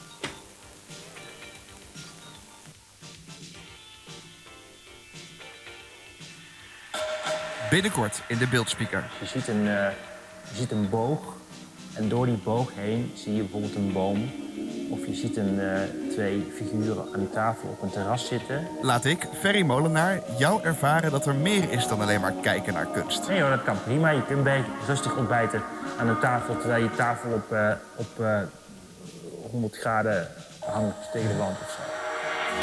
Binnenkort 7.70 8.22
in 8.28 8.38
de 8.38 8.46
beeldspeaker. 8.46 9.04
Je 9.20 9.26
ziet, 9.26 9.48
een, 9.48 9.68
eh, 9.68 9.88
je 10.50 10.56
ziet 10.56 10.70
een 10.70 10.88
boog 10.88 11.33
en 11.94 12.08
door 12.08 12.26
die 12.26 12.36
boog 12.36 12.70
heen 12.74 13.12
zie 13.14 13.34
je 13.34 13.40
bijvoorbeeld 13.40 13.74
een 13.74 13.92
boom. 13.92 14.30
Of 14.90 15.06
je 15.06 15.14
ziet 15.14 15.36
een, 15.36 15.60
eh, 15.60 15.80
twee 16.10 16.52
figuren 16.54 17.04
aan 17.14 17.28
tafel 17.32 17.68
op 17.68 17.82
een 17.82 17.90
terras 17.90 18.26
zitten. 18.26 18.66
Laat 18.82 19.04
ik, 19.04 19.28
Ferry 19.38 19.62
Molenaar, 19.62 20.20
jou 20.38 20.62
ervaren 20.62 21.10
dat 21.10 21.26
er 21.26 21.34
meer 21.34 21.70
is 21.70 21.88
dan 21.88 22.00
alleen 22.00 22.20
maar 22.20 22.34
kijken 22.42 22.74
naar 22.74 22.86
kunst. 22.86 23.28
Nee 23.28 23.40
hoor, 23.40 23.50
dat 23.50 23.64
kan 23.64 23.82
prima. 23.84 24.10
Je 24.10 24.24
kunt 24.24 24.38
een 24.38 24.44
beetje 24.44 24.70
rustig 24.86 25.16
ontbijten 25.16 25.62
aan 25.98 26.08
een 26.08 26.18
tafel... 26.18 26.58
terwijl 26.58 26.82
je 26.82 26.94
tafel 26.96 27.32
op, 27.32 27.52
eh, 27.52 27.72
op 27.96 28.20
eh, 28.20 28.40
100 29.50 29.76
graden 29.76 30.28
hangt 30.60 31.12
tegen 31.12 31.28
de 31.28 31.36
wand 31.36 31.56
of 31.62 31.70
zo. 31.70 31.92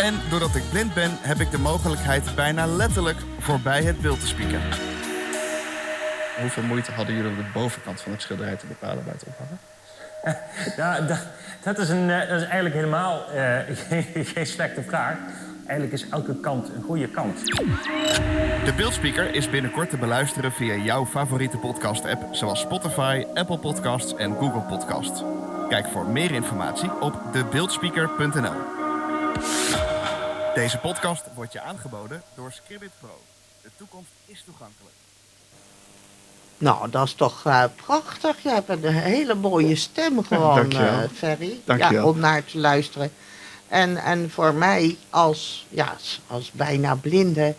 En 0.04 0.14
doordat 0.30 0.56
ik 0.56 0.64
blind 0.70 0.94
ben, 0.94 1.12
heb 1.12 1.40
ik 1.40 1.52
de 1.52 1.60
mogelijkheid 1.60 2.36
bijna 2.36 2.66
letterlijk 2.66 3.18
voorbij 3.40 3.84
het 3.84 4.02
beeld 4.02 4.20
te 4.20 4.28
spieken. 4.28 4.62
Hoeveel 6.42 6.64
moeite 6.64 6.92
hadden 6.92 7.16
jullie 7.16 7.32
om 7.32 7.38
de 7.38 7.50
bovenkant 7.54 8.02
van 8.02 8.12
het 8.12 8.22
schilderij 8.22 8.56
te 8.56 8.66
bepalen 8.66 9.04
bij 9.04 9.14
het 9.14 9.24
ophangen? 9.28 9.60
Ja, 10.78 11.02
dat, 11.02 11.20
dat, 11.64 11.80
is 11.80 11.90
een, 11.90 12.10
eh, 12.10 12.30
dat 12.30 12.42
is 12.42 12.48
eigenlijk 12.48 12.76
helemaal 12.76 13.32
eh, 13.32 13.58
geen, 13.90 14.26
geen 14.26 14.46
slechte 14.46 14.84
vraag. 14.84 15.18
Eigenlijk 15.66 16.02
is 16.02 16.10
elke 16.10 16.40
kant 16.40 16.70
een 16.76 16.84
goede 16.84 17.08
kant. 17.08 17.46
De 18.66 18.74
beeldspeaker 18.76 19.34
is 19.34 19.50
binnenkort 19.50 19.90
te 19.90 19.98
beluisteren 19.98 20.52
via 20.52 20.76
jouw 20.76 21.06
favoriete 21.06 21.58
podcast-app, 21.58 22.36
zoals 22.36 22.60
Spotify, 22.60 23.26
Apple 23.34 23.58
Podcasts 23.58 24.16
en 24.16 24.36
Google 24.36 24.62
Podcasts. 24.62 25.24
Kijk 25.70 25.88
voor 25.88 26.06
meer 26.06 26.32
informatie 26.32 27.02
op 27.02 27.20
debeeldspeaker.nl. 27.32 28.54
Deze 30.54 30.78
podcast 30.78 31.26
wordt 31.36 31.54
je 31.54 31.62
aangeboden 31.62 32.22
door 32.36 32.52
Scribbit 32.52 32.92
Pro. 33.00 33.22
De 33.62 33.70
toekomst 33.78 34.12
is 34.26 34.44
toegankelijk. 34.44 35.01
Nou, 36.62 36.90
dat 36.90 37.06
is 37.08 37.14
toch 37.14 37.46
eh, 37.46 37.64
prachtig. 37.86 38.44
Je 38.44 38.50
hebt 38.50 38.70
een 38.70 38.84
hele 38.86 39.34
mooie 39.36 39.76
stem 39.76 40.24
gewoon, 40.28 40.72
eh 40.72 40.98
Ferry. 41.14 41.60
Ja, 41.78 41.90
om 42.06 42.20
naar 42.20 42.46
te 42.46 42.58
luisteren. 42.58 43.12
En, 43.68 43.98
en 43.98 44.30
voor 44.32 44.54
mij 44.54 44.98
als, 45.10 45.66
ja, 45.70 45.96
als- 46.28 46.52
bijna 46.54 46.96
blinde... 46.96 47.56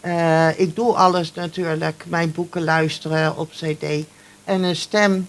eh, 0.00 0.58
ik 0.58 0.76
doe 0.76 0.94
alles 0.94 1.32
natuurlijk. 1.34 2.04
Mijn 2.06 2.32
boeken 2.32 2.64
luisteren 2.64 3.36
op 3.36 3.50
cd. 3.50 3.84
En 4.44 4.62
een 4.62 4.76
stem 4.76 5.28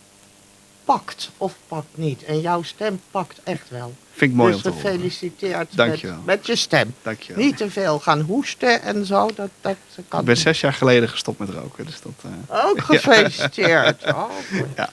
pakt 0.85 1.29
of 1.37 1.53
pakt 1.67 1.87
niet. 1.97 2.23
En 2.23 2.39
jouw 2.41 2.61
stem 2.61 3.01
pakt 3.11 3.39
echt 3.43 3.69
wel. 3.69 3.93
Vind 4.15 4.31
ik 4.31 4.37
mooi 4.37 4.53
dus 4.53 4.61
om 4.61 4.71
te 4.71 4.77
horen. 4.77 4.91
gefeliciteerd 4.91 5.75
met, 5.75 6.25
met 6.25 6.45
je 6.47 6.55
stem. 6.55 6.93
Dankjewel. 7.01 7.43
Niet 7.43 7.57
te 7.57 7.69
veel 7.71 7.99
gaan 7.99 8.21
hoesten 8.21 8.81
en 8.81 9.05
zo. 9.05 9.29
Dat, 9.35 9.49
dat 9.61 9.75
kan 10.07 10.19
Ik 10.19 10.25
ben 10.25 10.37
zes 10.37 10.59
jaar 10.61 10.73
geleden 10.73 11.09
gestopt 11.09 11.39
met 11.39 11.49
roken, 11.49 11.85
dus 11.85 12.01
dat... 12.01 12.11
eh, 12.49 12.65
ook 12.65 12.81
gefeliciteerd. 12.91 14.03
Oh. 14.05 14.29
Ja. 14.75 14.89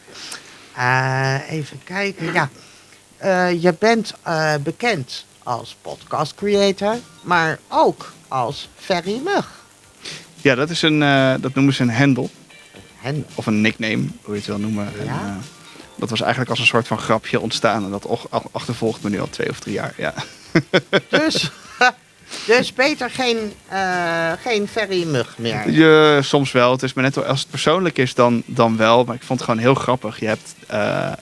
Eh, 0.74 1.50
even 1.52 1.80
kijken. 1.85 2.33
Ja. 2.33 2.48
Eh, 3.16 3.62
je 3.62 3.74
bent 3.78 4.14
bekend 4.62 5.24
als 5.42 5.76
podcast 5.83 6.35
creator, 6.35 6.96
maar 7.22 7.59
ook 7.68 8.12
als 8.28 8.68
Ferry 8.76 9.20
Mug. 9.24 9.48
Ja, 10.37 10.54
dat, 10.54 10.70
is 10.70 10.83
een, 10.83 10.98
dat 11.40 11.54
noemen 11.54 11.74
ze 11.74 11.83
een 11.83 11.90
handle. 11.94 12.28
En 13.02 13.26
Of 13.35 13.46
een 13.46 13.61
nickname, 13.61 14.04
hoe 14.22 14.33
je 14.35 14.38
het 14.40 14.46
wil 14.46 14.59
noemen. 14.59 14.88
En, 14.98 15.04
Ja. 15.04 15.38
Dat 16.00 16.10
was 16.10 16.20
eigenlijk 16.20 16.50
als 16.50 16.58
een 16.58 16.66
soort 16.66 16.86
van 16.86 16.98
grapje 16.98 17.40
ontstaan. 17.40 17.84
En 17.84 17.90
dat 17.90 18.06
achtervolgt 18.52 19.02
me 19.02 19.10
nu 19.10 19.20
al 19.20 19.30
twee 19.30 19.50
of 19.50 19.60
drie 19.60 19.74
jaar. 19.74 19.94
Ja. 19.96 20.14
dus, 21.08 21.50
dus 22.46 22.72
beter 22.72 23.10
geen, 23.10 23.52
eh, 23.68 24.32
geen 24.42 24.68
Ferry 24.68 25.04
Mug 25.06 25.34
meer. 25.38 25.70
Je, 25.70 26.18
soms 26.22 26.52
wel. 26.52 26.72
Het 26.72 26.82
is 26.82 26.92
maar 26.92 27.04
net 27.04 27.26
als 27.26 27.40
het 27.40 27.50
persoonlijk 27.50 27.98
is, 27.98 28.14
dan, 28.14 28.42
dan 28.46 28.76
wel. 28.76 29.04
Maar 29.04 29.14
ik 29.14 29.22
vond 29.22 29.38
het 29.40 29.48
gewoon 29.48 29.64
heel 29.64 29.74
grappig. 29.74 30.20
Je 30.20 30.26
hebt 30.26 30.54
eh, 30.66 31.06
eh, 31.06 31.12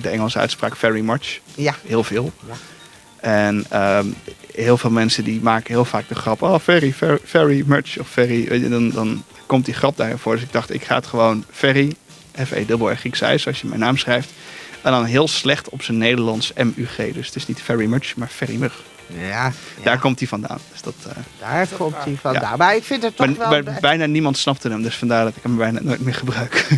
de 0.00 0.08
Engelse 0.08 0.38
uitspraak 0.38 0.76
very 0.76 1.00
much. 1.00 1.40
Ja. 1.54 1.74
Heel 1.86 2.04
veel. 2.04 2.32
Ja. 2.46 2.54
En 3.20 3.64
ehm, 3.68 4.06
heel 4.52 4.76
veel 4.78 4.90
mensen 4.90 5.24
die 5.24 5.40
maken 5.42 5.74
heel 5.74 5.84
vaak 5.84 6.08
de 6.08 6.14
grap. 6.14 6.42
Oh, 6.42 6.58
very, 6.58 6.92
very, 6.92 7.18
very 7.24 7.62
much. 7.66 7.98
Of 7.98 8.08
very. 8.08 8.68
Dan, 8.68 8.90
dan 8.90 9.24
komt 9.46 9.64
die 9.64 9.74
grap 9.74 9.96
daarvoor. 9.96 10.34
Dus 10.34 10.42
ik 10.42 10.52
dacht, 10.52 10.74
ik 10.74 10.84
ga 10.84 10.94
het 10.94 11.06
gewoon 11.06 11.44
very. 11.50 11.96
F-E-double-R 12.44 12.96
Grieks 12.96 13.20
I, 13.20 13.38
zoals 13.38 13.60
je 13.60 13.66
mijn 13.66 13.80
naam 13.80 13.96
schrijft. 13.96 14.30
En 14.82 14.92
dan 14.92 15.04
heel 15.04 15.28
slecht 15.28 15.68
op 15.68 15.82
zijn 15.82 15.98
Nederlands 15.98 16.52
M-U-G. 16.52 16.96
Dus 16.96 17.26
het 17.26 17.36
is 17.36 17.46
niet 17.46 17.62
very 17.62 17.86
much, 17.86 18.16
maar 18.16 18.28
very 18.28 18.56
mug. 18.56 18.82
Ja, 19.06 19.26
ja, 19.28 19.52
Daar 19.82 19.98
komt 19.98 20.18
hij 20.18 20.28
vandaan. 20.28 20.58
Dus 20.72 20.82
dat, 20.82 20.94
eh, 21.06 21.12
daar 21.38 21.66
komt 21.76 21.96
hij 22.04 22.18
vandaan. 22.20 22.58
Maar 22.58 22.76
ik 22.76 22.84
vind 22.84 23.02
het 23.02 23.16
toch 23.16 23.36
maar, 23.36 23.48
wel... 23.48 23.62
maar 23.62 23.78
bijna 23.80 24.06
niemand 24.06 24.38
snapte 24.38 24.68
hem. 24.68 24.82
Dus 24.82 24.96
vandaar 24.96 25.24
dat 25.24 25.36
ik 25.36 25.42
hem 25.42 25.56
bijna 25.56 25.80
nooit 25.82 26.00
meer 26.00 26.14
gebruik. 26.14 26.66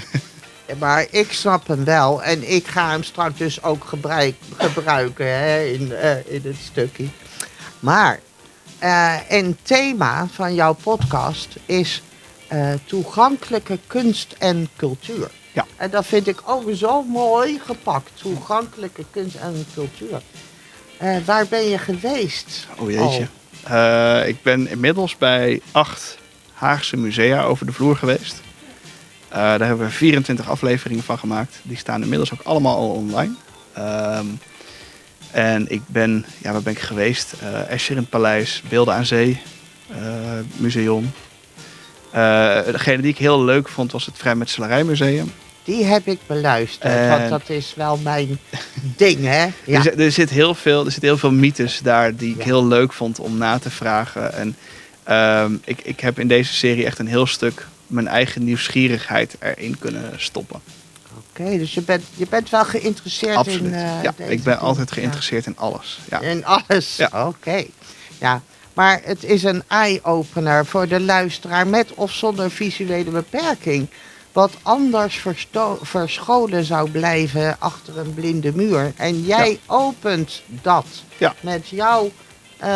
Maar 0.79 1.07
ik 1.11 1.33
snap 1.33 1.67
hem 1.67 1.85
wel 1.85 2.23
en 2.23 2.53
ik 2.53 2.67
ga 2.67 2.91
hem 2.91 3.03
straks 3.03 3.39
dus 3.39 3.63
ook 3.63 3.85
gebruik, 3.85 4.35
gebruiken 4.57 5.39
hè, 5.39 5.65
in, 5.65 5.93
eh, 5.93 6.27
in 6.27 6.41
het 6.45 6.57
stukje. 6.71 7.07
Maar 7.81 8.21
eh, 8.79 9.17
een 9.29 9.57
thema 9.63 10.27
van 10.33 10.55
jouw 10.55 10.73
podcast 10.73 11.49
is 11.67 12.03
eh, 12.49 12.73
toegankelijke 12.85 13.79
kunst 13.87 14.35
en 14.39 14.69
cultuur. 14.77 15.31
Ja. 15.53 15.67
En 15.77 15.91
dat 15.91 16.07
vind 16.07 16.27
ik 16.27 16.43
ook 16.45 16.71
zo 16.75 17.03
mooi 17.03 17.61
gepakt. 17.65 18.11
Toegankelijke 18.15 19.05
kunst 19.11 19.35
en 19.35 19.67
cultuur. 19.75 20.23
Eh, 21.03 21.17
waar 21.25 21.47
ben 21.47 21.63
je 21.69 21.79
geweest? 21.79 22.67
Oh 22.79 22.91
jeetje. 22.91 23.27
Eh, 23.63 24.29
ik 24.29 24.43
ben 24.43 24.69
inmiddels 24.69 25.17
bij 25.17 25.61
acht 25.73 26.19
Haagse 26.53 26.97
musea 26.97 27.43
over 27.43 27.67
de 27.67 27.73
vloer 27.73 27.97
geweest. 27.97 28.41
Eh, 29.29 29.39
daar 29.39 29.67
hebben 29.67 29.87
we 29.87 29.93
24 29.93 30.49
afleveringen 30.49 31.05
van 31.05 31.19
gemaakt. 31.19 31.59
Die 31.63 31.77
staan 31.77 32.03
inmiddels 32.03 32.33
ook 32.33 32.43
allemaal 32.43 32.77
al 32.77 32.89
online. 32.89 33.35
Ehm, 33.73 34.27
en 35.31 35.71
ik 35.71 35.83
ben, 35.87 36.25
ja, 36.39 36.53
waar 36.53 36.63
ben 36.63 36.73
ik 36.73 36.79
geweest? 36.79 37.35
Escher 37.69 37.97
in 37.97 38.01
het 38.01 38.11
Paleis, 38.11 38.63
Beelden 38.69 38.95
aan 38.95 39.07
Zee, 39.07 39.43
Museum. 40.57 41.13
Degene 42.73 43.03
die 43.03 43.11
ik 43.11 43.19
heel 43.19 43.45
leuk 43.45 43.69
vond 43.69 43.93
was 43.93 44.07
het 44.07 44.19
Vrijmetselarijmuseum. 44.19 45.33
Die 45.65 45.85
heb 45.85 46.07
ik 46.07 46.19
beluisterd, 46.27 46.93
En- 46.93 47.09
want 47.09 47.29
dat 47.29 47.49
is 47.49 47.75
wel 47.77 47.97
mijn 47.97 48.39
ding, 48.97 49.25
hè? 49.25 49.47
Ja. 49.65 49.77
Er, 49.77 49.83
zit- 49.83 49.99
er, 49.99 50.13
zit 50.13 50.31
heel 50.31 50.55
veel, 50.55 50.85
er 50.85 50.91
zitten 50.91 51.09
heel 51.09 51.19
veel 51.19 51.33
mythes 51.33 51.79
daar 51.83 52.17
die 52.17 52.31
ik 52.33 52.39
Ja. 52.39 52.45
heel 52.45 52.67
leuk 52.67 52.93
vond 52.93 53.19
om 53.19 53.39
na 53.39 53.59
te 53.59 53.71
vragen. 53.71 54.33
En 54.35 54.57
ehm, 55.03 55.53
ik, 55.65 55.81
ik 55.83 56.01
heb 56.01 56.19
in 56.19 56.29
deze 56.29 56.55
serie 56.55 56.85
echt 56.87 56.99
een 56.99 57.07
heel 57.07 57.27
stuk 57.27 57.67
mijn 57.87 58.09
eigen 58.09 58.45
nieuwsgierigheid 58.45 59.37
erin 59.39 59.79
kunnen 59.79 60.13
stoppen. 60.17 60.61
Oké, 61.31 61.59
dus 61.59 61.75
je 61.75 61.81
bent, 61.83 62.03
je 62.15 62.27
bent 62.31 62.51
wel 62.51 62.65
geïnteresseerd 62.65 63.37
Absoluut. 63.37 63.63
in. 63.73 63.75
eh, 63.75 64.03
ja, 64.03 64.15
ik 64.27 64.43
ben 64.43 64.59
altijd 64.59 64.89
Ja. 64.89 64.95
geïnteresseerd 64.95 65.47
in 65.47 65.57
alles. 65.59 65.99
Ja. 66.11 66.21
In 66.21 66.45
alles. 66.45 66.97
Ja. 66.97 67.27
Oké. 67.27 67.65
Ja, 68.19 68.43
maar 68.75 69.01
het 69.05 69.25
is 69.25 69.43
een 69.43 69.63
eye-opener 69.69 70.67
voor 70.67 70.89
de 70.89 71.01
luisteraar 71.01 71.67
met 71.67 71.95
of 71.95 72.13
zonder 72.13 72.51
visuele 72.51 73.11
beperking. 73.11 73.87
Wat 74.33 74.53
anders 74.63 75.25
verscholen 75.83 76.65
zou 76.65 76.91
blijven 76.91 77.57
achter 77.59 77.99
een 77.99 78.15
blinde 78.15 78.53
muur. 78.55 78.93
En 78.97 79.21
jij 79.23 79.61
opent 79.67 80.43
dat 80.47 80.87
Ja. 81.19 81.35
met 81.41 81.69
jouw. 81.69 82.11
eh, 82.59 82.69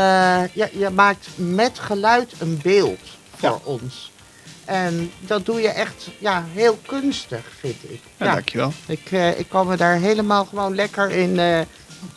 ja, 0.53 0.69
je 0.79 0.91
maakt 0.95 1.29
met 1.35 1.79
geluid 1.79 2.33
een 2.39 2.59
beeld 2.63 2.99
voor 3.37 3.49
Ja. 3.49 3.59
ons. 3.65 4.11
En 4.65 5.11
dat 5.21 5.47
doe 5.47 5.61
je 5.61 5.69
echt 5.69 6.09
ja, 6.19 6.45
heel 6.53 6.79
kunstig, 6.87 7.41
vind 7.61 7.77
ik. 7.83 8.01
Ja, 8.17 8.33
dankjewel. 8.35 8.73
Ik, 8.87 9.09
eh, 9.11 9.39
ik 9.39 9.49
kan 9.49 9.67
me 9.67 9.77
daar 9.77 9.95
helemaal 9.97 10.45
gewoon 10.45 10.75
lekker 10.75 11.11
in, 11.11 11.39
eh, 11.39 11.61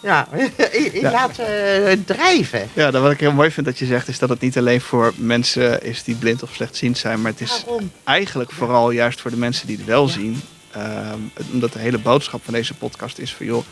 ja, 0.01 0.27
Ja. 0.93 1.11
laten 1.11 1.85
eh, 1.87 1.97
drijven. 2.05 2.69
Ja, 2.73 2.91
dat 2.91 3.01
wat 3.01 3.11
ik 3.11 3.19
heel 3.19 3.31
mooi 3.31 3.51
vind 3.51 3.65
dat 3.65 3.79
je 3.79 3.85
zegt, 3.85 4.07
is 4.07 4.19
dat 4.19 4.29
het 4.29 4.39
niet 4.39 4.57
alleen 4.57 4.81
voor 4.81 5.13
mensen 5.15 5.83
is 5.83 6.03
die 6.03 6.15
blind 6.15 6.43
of 6.43 6.53
slechtziend 6.53 6.97
zijn, 6.97 7.21
maar 7.21 7.31
het 7.31 7.41
is 7.41 7.63
Waarom? 7.65 7.91
eigenlijk 8.03 8.51
vooral 8.51 8.91
juist 8.91 9.21
voor 9.21 9.31
de 9.31 9.37
mensen 9.37 9.67
die 9.67 9.77
het 9.77 9.85
wel 9.85 10.07
zien. 10.07 10.41
Ehm, 10.71 11.19
omdat 11.51 11.73
de 11.73 11.79
hele 11.79 11.97
boodschap 11.97 12.43
van 12.43 12.53
deze 12.53 12.73
podcast 12.73 13.17
is 13.17 13.33
van 13.33 13.45
joh, 13.45 13.63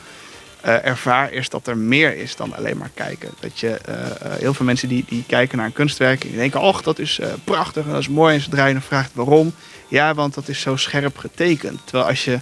eh, 0.62 0.86
ervaar 0.86 1.30
eerst 1.30 1.52
dat 1.52 1.68
er 1.68 1.78
meer 1.78 2.18
is 2.18 2.36
dan 2.36 2.56
alleen 2.56 2.78
maar 2.78 2.92
kijken. 2.94 3.30
Dat 3.40 3.60
je 3.60 3.70
eh, 3.70 3.96
heel 4.40 4.54
veel 4.54 4.66
mensen 4.66 4.88
die, 4.88 5.06
die 5.08 5.24
kijken 5.28 5.58
naar 5.58 5.66
een 5.66 5.74
kunstwerk 5.74 6.24
en 6.24 6.30
die 6.30 6.38
denken, 6.38 6.62
och, 6.62 6.82
dat 6.82 7.00
is 7.00 7.20
prachtig 7.44 7.86
en 7.86 7.92
dat 7.92 8.00
is 8.00 8.10
mooi. 8.10 8.36
En 8.36 8.42
zodra 8.42 8.66
je 8.66 8.74
dan 8.74 8.82
vraagt 8.82 9.12
waarom, 9.14 9.54
ja, 9.88 10.14
want 10.14 10.34
dat 10.34 10.48
is 10.48 10.60
zo 10.60 10.76
scherp 10.76 11.18
getekend. 11.18 11.80
Terwijl 11.84 12.10
als 12.10 12.26
je 12.26 12.40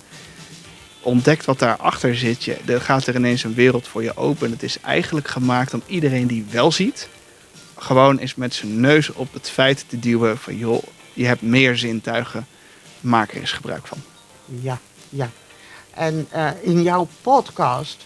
ontdekt 1.06 1.46
wat 1.46 1.60
daarachter 1.60 2.16
zit, 2.16 2.44
je, 2.44 2.58
dan 2.66 2.82
gaat 2.82 3.08
er 3.08 3.16
ineens 3.16 3.44
een 3.44 3.54
wereld 3.54 3.88
voor 3.88 4.04
je 4.04 4.18
open. 4.18 4.52
Het 4.52 4.64
is 4.64 4.80
eigenlijk 4.80 5.28
gemaakt 5.28 5.74
om 5.74 5.82
iedereen 5.86 6.28
die 6.28 6.46
wel 6.50 6.72
ziet, 6.72 7.08
gewoon 7.78 8.18
eens 8.18 8.36
met 8.36 8.54
zijn 8.54 8.80
neus 8.80 9.12
op 9.14 9.34
het 9.34 9.50
feit 9.50 9.86
te 9.88 10.00
duwen 10.00 10.38
van 10.38 10.58
joh, 10.58 10.84
je 11.14 11.26
hebt 11.26 11.42
meer 11.42 11.78
zintuigen, 11.78 12.48
maak 13.02 13.32
er 13.32 13.40
eens 13.40 13.52
gebruik 13.52 13.88
van. 13.88 13.98
Ja, 14.46 14.80
ja. 15.10 15.30
En 15.94 16.28
eh, 16.30 16.50
in 16.62 16.84
jouw 16.84 17.08
podcast 17.22 18.06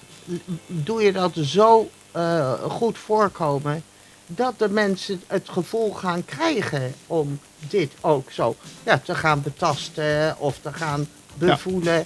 doe 0.67 1.01
je 1.01 1.12
dat 1.12 1.31
zo 1.35 1.89
eh, 2.12 2.53
goed 2.53 2.97
voorkomen 2.97 3.83
dat 4.27 4.59
de 4.59 4.69
mensen 4.69 5.21
het 5.27 5.49
gevoel 5.49 5.93
gaan 5.93 6.25
krijgen 6.25 6.93
om 7.07 7.39
dit 7.57 7.91
ook 8.01 8.31
zo 8.31 8.55
ja, 8.83 8.97
te 8.97 9.15
gaan 9.15 9.41
betasten 9.41 10.35
of 10.39 10.59
te 10.62 10.73
gaan 10.73 11.07
bevoelen. 11.33 11.93
Ja, 11.93 12.03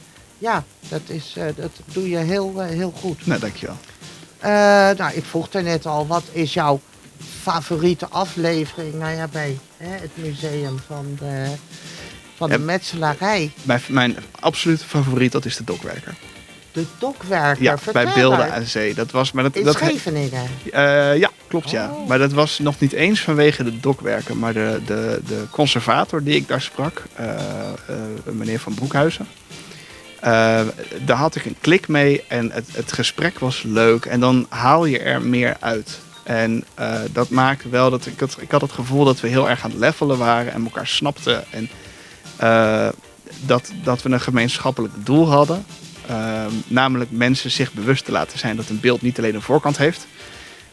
dat, 0.89 1.01
is, 1.07 1.33
eh, 1.37 1.45
dat 1.55 1.71
doe 1.85 2.09
je 2.09 2.17
heel, 2.17 2.61
eh, 2.61 2.67
heel 2.67 2.93
goed. 2.99 3.25
Nou, 3.25 3.39
dankjewel. 3.39 3.77
Eh, 4.39 4.49
nou, 4.97 5.13
ik 5.13 5.23
vroeg 5.25 5.47
er 5.53 5.63
net 5.63 5.85
al, 5.85 6.07
wat 6.07 6.23
is 6.31 6.53
jouw 6.53 6.79
favoriete 7.41 8.07
aflevering 8.09 8.93
nou 8.93 9.15
ja, 9.15 9.27
bij 9.27 9.57
hè, 9.77 9.87
het 9.97 10.11
museum 10.15 10.79
van 10.87 11.15
de, 11.19 11.45
van 12.35 12.49
de 12.49 12.57
Ja. 12.57 12.63
metselarij? 12.63 13.51
Mijn, 13.63 13.81
mijn 13.87 14.15
absolute 14.39 14.85
favoriet, 14.85 15.31
dat 15.31 15.45
is 15.45 15.55
de 15.57 15.63
dokwerker. 15.63 16.15
De 16.71 16.85
dokwerker, 16.99 17.63
Ja, 17.63 17.77
vertel 17.77 18.03
bij 18.03 18.13
Beelden 18.13 18.53
aan 18.53 18.65
Zee. 18.65 18.93
Dat 18.93 19.11
was, 19.11 19.31
maar 19.31 19.43
dat, 19.43 19.55
In 19.55 19.63
dat, 19.63 19.75
Scheveningen. 19.75 20.47
Eh, 20.71 21.17
ja, 21.17 21.29
klopt 21.47 21.69
ja. 21.69 21.89
Oh. 21.91 22.07
Maar 22.07 22.17
dat 22.17 22.31
was 22.31 22.59
nog 22.59 22.79
niet 22.79 22.91
eens 22.91 23.21
vanwege 23.21 23.63
de 23.63 23.79
dokwerken, 23.79 24.39
maar 24.39 24.53
de, 24.53 24.81
de, 24.85 25.19
de 25.27 25.43
conservator 25.51 26.23
die 26.23 26.35
ik 26.35 26.47
daar 26.47 26.61
sprak, 26.61 27.03
meneer 28.23 28.59
Van 28.59 28.73
Broekhuizen. 28.73 29.27
Eh, 30.23 30.61
daar 31.05 31.17
had 31.17 31.35
ik 31.35 31.45
een 31.45 31.57
klik 31.61 31.87
mee 31.87 32.23
en 32.27 32.51
het, 32.51 32.67
het 32.71 32.91
gesprek 32.91 33.39
was 33.39 33.63
leuk 33.63 34.05
en 34.05 34.19
dan 34.19 34.45
haal 34.49 34.85
je 34.85 34.99
er 34.99 35.21
meer 35.21 35.57
uit. 35.59 35.99
En 36.23 36.63
eh, 36.73 36.99
dat 37.11 37.29
maakte 37.29 37.69
wel 37.69 37.89
dat 37.89 38.05
ik, 38.05 38.19
het, 38.19 38.37
ik 38.39 38.51
had 38.51 38.61
het 38.61 38.71
gevoel 38.71 39.05
dat 39.05 39.19
we 39.19 39.27
heel 39.27 39.49
erg 39.49 39.63
aan 39.63 39.69
het 39.69 39.79
levelen 39.79 40.17
waren 40.17 40.53
en 40.53 40.63
elkaar 40.63 40.87
snapten. 40.87 41.43
En 41.51 41.69
eh, 42.35 42.87
dat, 43.45 43.71
dat 43.83 44.01
we 44.01 44.09
een 44.09 44.21
gemeenschappelijk 44.21 44.93
doel 45.05 45.29
hadden. 45.29 45.65
Eh, 46.07 46.45
namelijk 46.67 47.11
mensen 47.11 47.51
zich 47.51 47.73
bewust 47.73 48.05
te 48.05 48.11
laten 48.11 48.39
zijn 48.39 48.55
dat 48.55 48.69
een 48.69 48.79
beeld 48.79 49.01
niet 49.01 49.17
alleen 49.17 49.35
een 49.35 49.41
voorkant 49.41 49.77
heeft, 49.77 50.07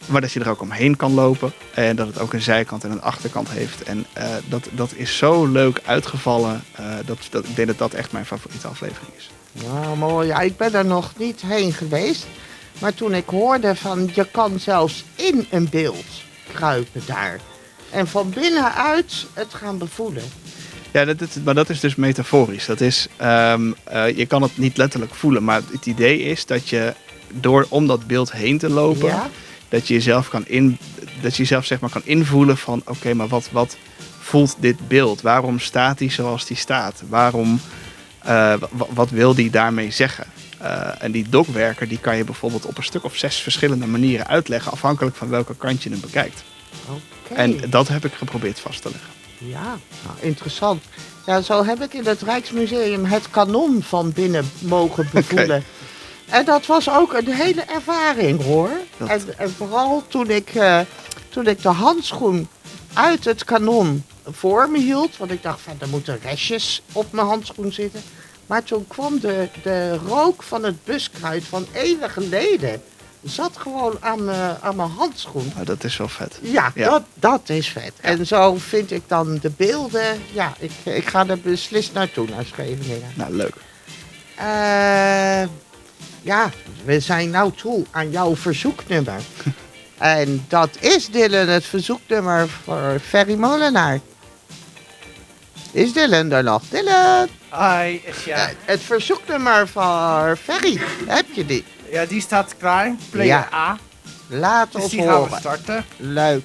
maar 0.05 0.21
dat 0.21 0.31
je 0.31 0.39
er 0.39 0.49
ook 0.49 0.61
omheen 0.61 0.95
kan 0.95 1.13
lopen. 1.13 1.53
En 1.73 1.95
dat 1.95 2.07
het 2.07 2.19
ook 2.19 2.33
een 2.33 2.41
zijkant 2.41 2.83
en 2.83 2.91
een 2.91 3.01
achterkant 3.01 3.49
heeft. 3.49 3.83
En 3.83 4.05
dat, 4.47 4.67
dat 4.71 4.93
is 4.95 5.17
zo 5.17 5.45
leuk 5.45 5.81
uitgevallen. 5.85 6.63
dat, 7.05 7.17
dat, 7.29 7.45
ik 7.45 7.55
denk 7.55 7.67
dat 7.67 7.77
dat 7.77 7.93
echt 7.93 8.11
mijn 8.11 8.25
favoriete 8.25 8.67
aflevering 8.67 9.11
is. 9.17 9.29
Ja, 9.51 9.95
mooi. 9.95 10.27
Ja, 10.27 10.39
ik 10.39 10.57
ben 10.57 10.73
er 10.73 10.85
nog 10.85 11.11
niet 11.17 11.41
heen 11.45 11.73
geweest. 11.73 12.25
Maar 12.79 12.93
toen 12.93 13.13
ik 13.13 13.27
hoorde 13.29 13.75
van 13.75 14.09
je 14.13 14.27
kan 14.31 14.59
zelfs 14.59 15.03
in 15.15 15.45
een 15.49 15.67
beeld 15.69 16.05
kruipen 16.53 17.01
daar. 17.05 17.39
En 17.89 18.07
van 18.07 18.29
binnenuit 18.29 19.25
het 19.33 19.53
gaan 19.53 19.77
bevoelen. 19.77 20.23
Ja, 20.91 21.05
dat, 21.05 21.19
dat- 21.19 21.37
maar 21.43 21.53
dat 21.55 21.69
is 21.69 21.79
dus 21.79 21.95
metaforisch. 21.95 22.65
Dat 22.65 22.81
is, 22.81 23.07
ehm, 23.17 23.71
eh, 23.83 24.17
je 24.17 24.25
kan 24.25 24.41
het 24.41 24.57
niet 24.57 24.77
letterlijk 24.77 25.13
voelen. 25.15 25.43
Maar 25.43 25.61
het 25.71 25.85
idee 25.85 26.19
is 26.19 26.45
dat 26.45 26.69
je 26.69 26.93
door 27.33 27.65
om 27.69 27.87
dat 27.87 28.07
beeld 28.07 28.31
heen 28.31 28.57
te 28.57 28.69
lopen, 28.69 29.07
Ja? 29.07 29.29
dat 29.69 29.87
je 29.87 29.93
jezelf 29.93 30.29
kan 30.29 30.43
in, 30.47 30.77
dat 31.21 31.31
je 31.35 31.41
jezelf 31.41 31.65
zeg 31.65 31.79
maar 31.79 31.89
kan 31.89 32.01
invoelen 32.05 32.57
van 32.57 32.81
oké, 32.85 33.13
maar 33.13 33.27
wat, 33.27 33.49
wat 33.51 33.77
voelt 34.19 34.55
dit 34.59 34.87
beeld? 34.87 35.21
Waarom 35.21 35.59
staat 35.59 35.97
die 35.97 36.11
zoals 36.11 36.45
die 36.45 36.57
staat? 36.57 37.03
Waarom, 37.09 37.61
eh, 38.23 38.53
wa- 38.71 38.87
wat 38.89 39.09
wil 39.09 39.35
die 39.35 39.49
daarmee 39.49 39.91
zeggen? 39.91 40.25
Eh, 40.57 41.03
en 41.03 41.11
die 41.11 41.29
dokwerker 41.29 41.87
die 41.87 41.97
kan 41.99 42.17
je 42.17 42.23
bijvoorbeeld 42.23 42.65
op 42.65 42.77
een 42.77 42.83
stuk 42.83 43.03
of 43.03 43.15
zes 43.15 43.35
verschillende 43.35 43.85
manieren 43.87 44.27
uitleggen, 44.27 44.71
afhankelijk 44.71 45.15
van 45.15 45.29
welke 45.29 45.55
kant 45.55 45.83
je 45.83 45.89
hem 45.89 45.99
bekijkt. 45.99 46.43
Oké. 46.89 47.33
En 47.33 47.69
dat 47.69 47.87
heb 47.87 48.05
ik 48.05 48.13
geprobeerd 48.13 48.59
vast 48.59 48.81
te 48.81 48.89
leggen. 48.91 49.09
Ja, 49.37 49.63
nou, 50.05 50.17
interessant. 50.19 50.83
Ja, 51.25 51.41
zo 51.41 51.65
heb 51.65 51.81
ik 51.81 51.93
in 51.93 52.05
het 52.05 52.21
Rijksmuseum 52.21 53.05
het 53.05 53.29
kanon 53.29 53.83
van 53.83 54.11
binnen 54.11 54.51
mogen 54.59 55.07
bevoelen. 55.13 55.63
En 56.29 56.45
dat 56.45 56.65
was 56.65 56.89
ook 56.89 57.13
een 57.13 57.33
hele 57.33 57.61
ervaring 57.61 58.43
hoor. 58.43 58.69
Dat- 58.97 59.09
En, 59.09 59.21
en 59.37 59.53
vooral 59.57 60.03
toen 60.07 60.29
ik, 60.29 60.49
eh, 60.55 60.79
toen 61.29 61.47
ik 61.47 61.61
de 61.61 61.69
handschoen 61.69 62.47
uit 62.93 63.25
het 63.25 63.43
kanon 63.43 64.03
voor 64.25 64.69
me 64.69 64.79
hield. 64.79 65.17
Want 65.17 65.31
ik 65.31 65.43
dacht 65.43 65.61
van 65.61 65.75
er 65.79 65.89
moeten 65.89 66.19
restjes 66.21 66.81
op 66.91 67.11
mijn 67.11 67.27
handschoen 67.27 67.71
zitten. 67.71 68.01
Maar 68.45 68.63
toen 68.63 68.87
kwam 68.87 69.19
de, 69.19 69.49
de 69.63 69.97
rook 69.97 70.43
van 70.43 70.63
het 70.63 70.83
buskruid 70.83 71.43
van 71.43 71.67
eeuwen 71.73 72.09
geleden. 72.09 72.81
Zat 73.23 73.57
gewoon 73.57 73.97
aan 73.99 74.23
mijn, 74.25 74.57
aan 74.61 74.75
mijn 74.75 74.89
handschoen. 74.89 75.51
Nou, 75.53 75.65
dat 75.65 75.83
is 75.83 75.97
wel 75.97 76.07
vet. 76.07 76.39
Ja, 76.41 76.71
Ja. 76.75 76.89
Dat, 76.89 77.03
dat 77.13 77.49
is 77.49 77.69
vet. 77.69 77.93
En 78.01 78.27
zo 78.27 78.55
vind 78.55 78.91
ik 78.91 79.03
dan 79.07 79.37
de 79.41 79.49
beelden. 79.49 80.21
Ja, 80.31 80.53
ik, 80.59 80.71
ik 80.83 81.07
ga 81.07 81.27
er 81.27 81.39
beslist 81.39 81.93
naartoe, 81.93 82.29
naar 82.29 82.45
Scheveningen. 82.45 83.11
Nou, 83.15 83.35
leuk. 83.35 83.55
Eh, 84.35 85.49
ja, 86.21 86.49
we 86.83 86.99
zijn 86.99 87.29
nou 87.29 87.51
toe 87.55 87.85
aan 87.91 88.11
jouw 88.11 88.35
verzoeknummer. 88.35 89.21
en 89.97 90.45
dat 90.47 90.69
is 90.79 91.09
Dylan, 91.09 91.47
het 91.47 91.65
verzoeknummer 91.65 92.49
voor 92.49 92.99
Ferry 93.03 93.35
Molenaar. 93.35 93.99
Is 95.73 95.93
Dylan 95.93 96.31
er 96.31 96.43
nog? 96.43 96.63
Dylan! 96.69 97.27
Hi, 97.51 98.01
is 98.05 98.23
ja. 98.25 98.35
Eh, 98.37 98.55
Het 98.65 98.81
verzoeknummer 98.81 99.67
voor 99.67 100.37
Ferry, 100.43 100.79
heb 101.05 101.25
je 101.33 101.45
die? 101.45 101.63
Ja, 101.91 102.05
die 102.05 102.21
staat 102.21 102.55
klaar. 102.57 102.95
Player 103.09 103.27
Ja. 103.27 103.49
A. 103.53 103.77
Laat 104.27 104.71
Dus 104.71 104.81
ons 104.81 104.91
die 104.91 105.01
gaan 105.03 105.29
we 105.29 105.35
starten. 105.39 105.85
Leuk. 105.97 106.43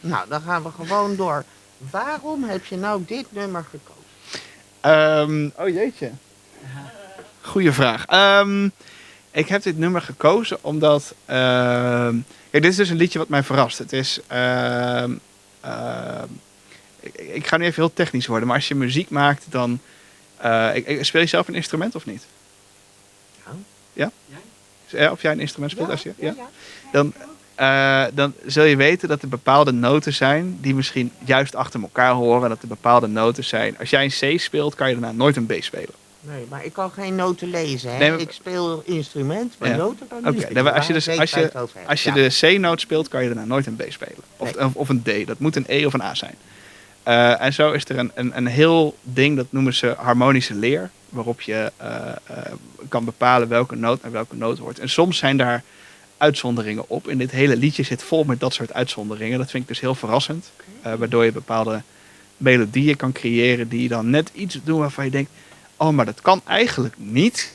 Nou, 0.00 0.28
dan 0.28 0.40
gaan 0.40 0.62
we 0.62 0.70
gewoon 0.70 1.16
door. 1.16 1.44
Waarom 1.90 2.44
heb 2.44 2.64
je 2.64 2.76
nou 2.76 3.02
dit 3.06 3.26
nummer 3.32 3.64
gekozen? 3.70 3.96
Ehm, 4.80 5.48
oh 5.56 5.68
jeetje. 5.74 6.10
Goeie 7.40 7.72
vraag. 7.72 8.04
Ehm, 8.06 8.68
ik 9.30 9.48
heb 9.48 9.62
dit 9.62 9.78
nummer 9.78 10.00
gekozen 10.02 10.58
omdat. 10.64 11.14
ehm, 11.24 12.16
kijk, 12.50 12.62
dit 12.62 12.64
is 12.72 12.76
dus 12.76 12.88
een 12.88 12.96
liedje 12.96 13.18
wat 13.18 13.28
mij 13.28 13.42
verrast. 13.42 13.78
Het 13.78 13.92
is. 13.92 14.20
ehm, 14.26 15.12
ehm, 15.60 16.26
ik, 17.00 17.14
ik 17.14 17.46
ga 17.46 17.56
nu 17.56 17.64
even 17.64 17.82
heel 17.82 17.92
technisch 17.92 18.26
worden, 18.26 18.46
maar 18.48 18.56
als 18.56 18.68
je 18.68 18.74
muziek 18.74 19.10
maakt, 19.10 19.44
dan. 19.48 19.80
eh, 20.36 20.70
ik, 20.74 20.86
ik- 20.86 21.04
speel 21.04 21.20
je 21.20 21.26
zelf 21.26 21.48
een 21.48 21.54
instrument 21.54 21.94
of 21.94 22.06
niet? 22.06 22.22
Ja. 23.92 24.10
Ja? 24.26 24.38
Ja, 24.86 25.10
Of 25.10 25.22
jij 25.22 25.32
een 25.32 25.40
instrument 25.40 25.72
speelt? 25.72 25.90
als 25.90 26.02
je, 26.02 26.12
ja? 26.16 26.34
Dan, 26.92 27.12
eh, 27.54 28.04
dan 28.14 28.34
zul 28.46 28.64
je 28.64 28.76
weten 28.76 29.08
dat 29.08 29.22
er 29.22 29.28
bepaalde 29.28 29.72
noten 29.72 30.12
zijn 30.12 30.58
die 30.60 30.74
misschien 30.74 31.12
juist 31.24 31.54
achter 31.54 31.80
elkaar 31.82 32.12
horen. 32.12 32.48
Dat 32.48 32.62
er 32.62 32.68
bepaalde 32.68 33.06
noten 33.06 33.44
zijn. 33.44 33.78
Als 33.78 33.90
jij 33.90 34.04
een 34.04 34.36
C 34.36 34.40
speelt, 34.40 34.74
kan 34.74 34.88
je 34.88 34.94
daarna 34.98 35.12
nooit 35.16 35.36
een 35.36 35.46
B 35.46 35.52
spelen. 35.60 35.94
Nee, 36.28 36.46
maar 36.48 36.64
ik 36.64 36.72
kan 36.72 36.90
geen 36.90 37.14
noten 37.14 37.50
lezen. 37.50 37.92
Hè? 37.92 37.98
Nee, 37.98 38.10
maar- 38.10 38.20
Ik 38.20 38.30
speel 38.32 38.82
instrument, 38.84 39.54
maar 39.58 39.68
Ja. 39.68 39.76
noten 39.76 40.08
kan 40.08 40.18
ik 40.18 40.26
Oké, 40.26 40.36
niet. 40.36 40.50
nee, 40.50 40.62
als 40.62 40.86
je, 40.86 40.92
dus, 40.92 41.08
als 41.08 41.30
je, 41.30 41.50
als 41.86 42.02
je 42.02 42.08
Ja. 42.14 42.28
de 42.28 42.54
C-noot 42.56 42.80
speelt, 42.80 43.08
kan 43.08 43.22
je 43.22 43.28
daarna 43.28 43.44
nooit 43.44 43.66
een 43.66 43.76
B 43.76 43.84
spelen. 43.88 44.16
Of, 44.36 44.54
Nee. 44.56 44.68
of, 44.72 44.88
een 44.88 45.02
D. 45.02 45.26
Dat 45.26 45.38
moet 45.38 45.56
een 45.56 45.64
E 45.66 45.86
of 45.86 45.92
een 45.92 46.02
A 46.02 46.14
zijn. 46.14 46.34
Eh, 47.02 47.40
en 47.40 47.52
zo 47.52 47.72
is 47.72 47.84
er 47.88 47.98
een, 47.98 48.10
een, 48.14 48.36
een 48.36 48.46
heel 48.46 48.96
ding, 49.02 49.36
dat 49.36 49.46
noemen 49.50 49.74
ze 49.74 49.94
harmonische 49.98 50.54
leer. 50.54 50.90
Waarop 51.08 51.40
je 51.40 51.72
eh, 51.76 52.08
eh, 52.08 52.36
kan 52.88 53.04
bepalen 53.04 53.48
welke 53.48 53.76
noot 53.76 54.02
naar 54.02 54.12
welke 54.12 54.36
noot 54.36 54.58
hoort. 54.58 54.78
En 54.78 54.88
soms 54.88 55.18
zijn 55.18 55.36
daar 55.36 55.62
uitzonderingen 56.16 56.84
op. 56.88 57.08
In 57.08 57.18
dit 57.18 57.30
hele 57.30 57.56
liedje 57.56 57.82
zit 57.82 58.02
vol 58.02 58.24
met 58.24 58.40
dat 58.40 58.54
soort 58.54 58.72
uitzonderingen. 58.72 59.38
Dat 59.38 59.50
vind 59.50 59.62
ik 59.62 59.68
dus 59.68 59.80
heel 59.80 59.94
verrassend. 59.94 60.50
Waardoor 60.82 61.24
je 61.24 61.32
bepaalde 61.32 61.82
melodieën 62.36 62.96
kan 62.96 63.12
creëren 63.12 63.68
die 63.68 63.88
dan 63.88 64.10
net 64.10 64.30
iets 64.34 64.60
doen 64.64 64.78
waarvan 64.78 65.04
je 65.04 65.10
denkt... 65.10 65.30
Oh, 65.78 65.88
maar 65.90 66.04
dat 66.04 66.20
kan 66.20 66.40
eigenlijk 66.44 66.94
niet. 66.98 67.52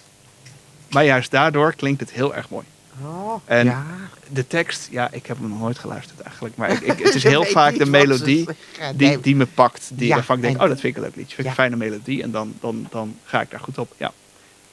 Maar 0.89 1.05
juist 1.05 1.31
daardoor 1.31 1.73
klinkt 1.73 1.99
het 1.99 2.12
heel 2.12 2.36
erg 2.36 2.49
mooi. 2.49 2.65
Oh, 3.03 3.33
En 3.45 3.65
ja. 3.65 3.86
de 4.29 4.47
tekst, 4.47 4.88
ja, 4.91 5.09
ik 5.12 5.25
heb 5.25 5.38
hem 5.39 5.49
nog 5.49 5.59
nooit 5.59 5.79
geluisterd 5.79 6.19
eigenlijk. 6.19 6.55
Maar 6.55 6.71
ik, 6.71 6.79
ik, 6.79 6.99
het 7.05 7.15
is 7.15 7.23
heel 7.23 7.43
vaak 7.43 7.77
de 7.77 7.86
melodie 7.86 8.47
die, 8.95 9.19
die 9.19 9.36
me 9.36 9.45
pakt. 9.45 9.89
Die, 9.93 10.07
Ja, 10.07 10.15
waarvan 10.15 10.36
ik 10.36 10.41
denk, 10.41 10.55
en- 10.55 10.62
oh, 10.62 10.67
dat 10.67 10.79
vind 10.79 10.95
ik 10.95 11.01
een 11.01 11.07
leuk 11.07 11.15
liedje. 11.15 11.36
Vind 11.36 11.47
ik 11.47 11.55
Ja. 11.55 11.63
een 11.63 11.69
fijne 11.71 11.86
melodie. 11.89 12.23
En 12.23 12.31
dan, 12.31 12.53
dan, 12.59 12.88
dan 12.89 13.17
ga 13.23 13.41
ik 13.41 13.51
daar 13.51 13.59
goed 13.59 13.77
op. 13.77 13.93
Ja. 13.97 14.12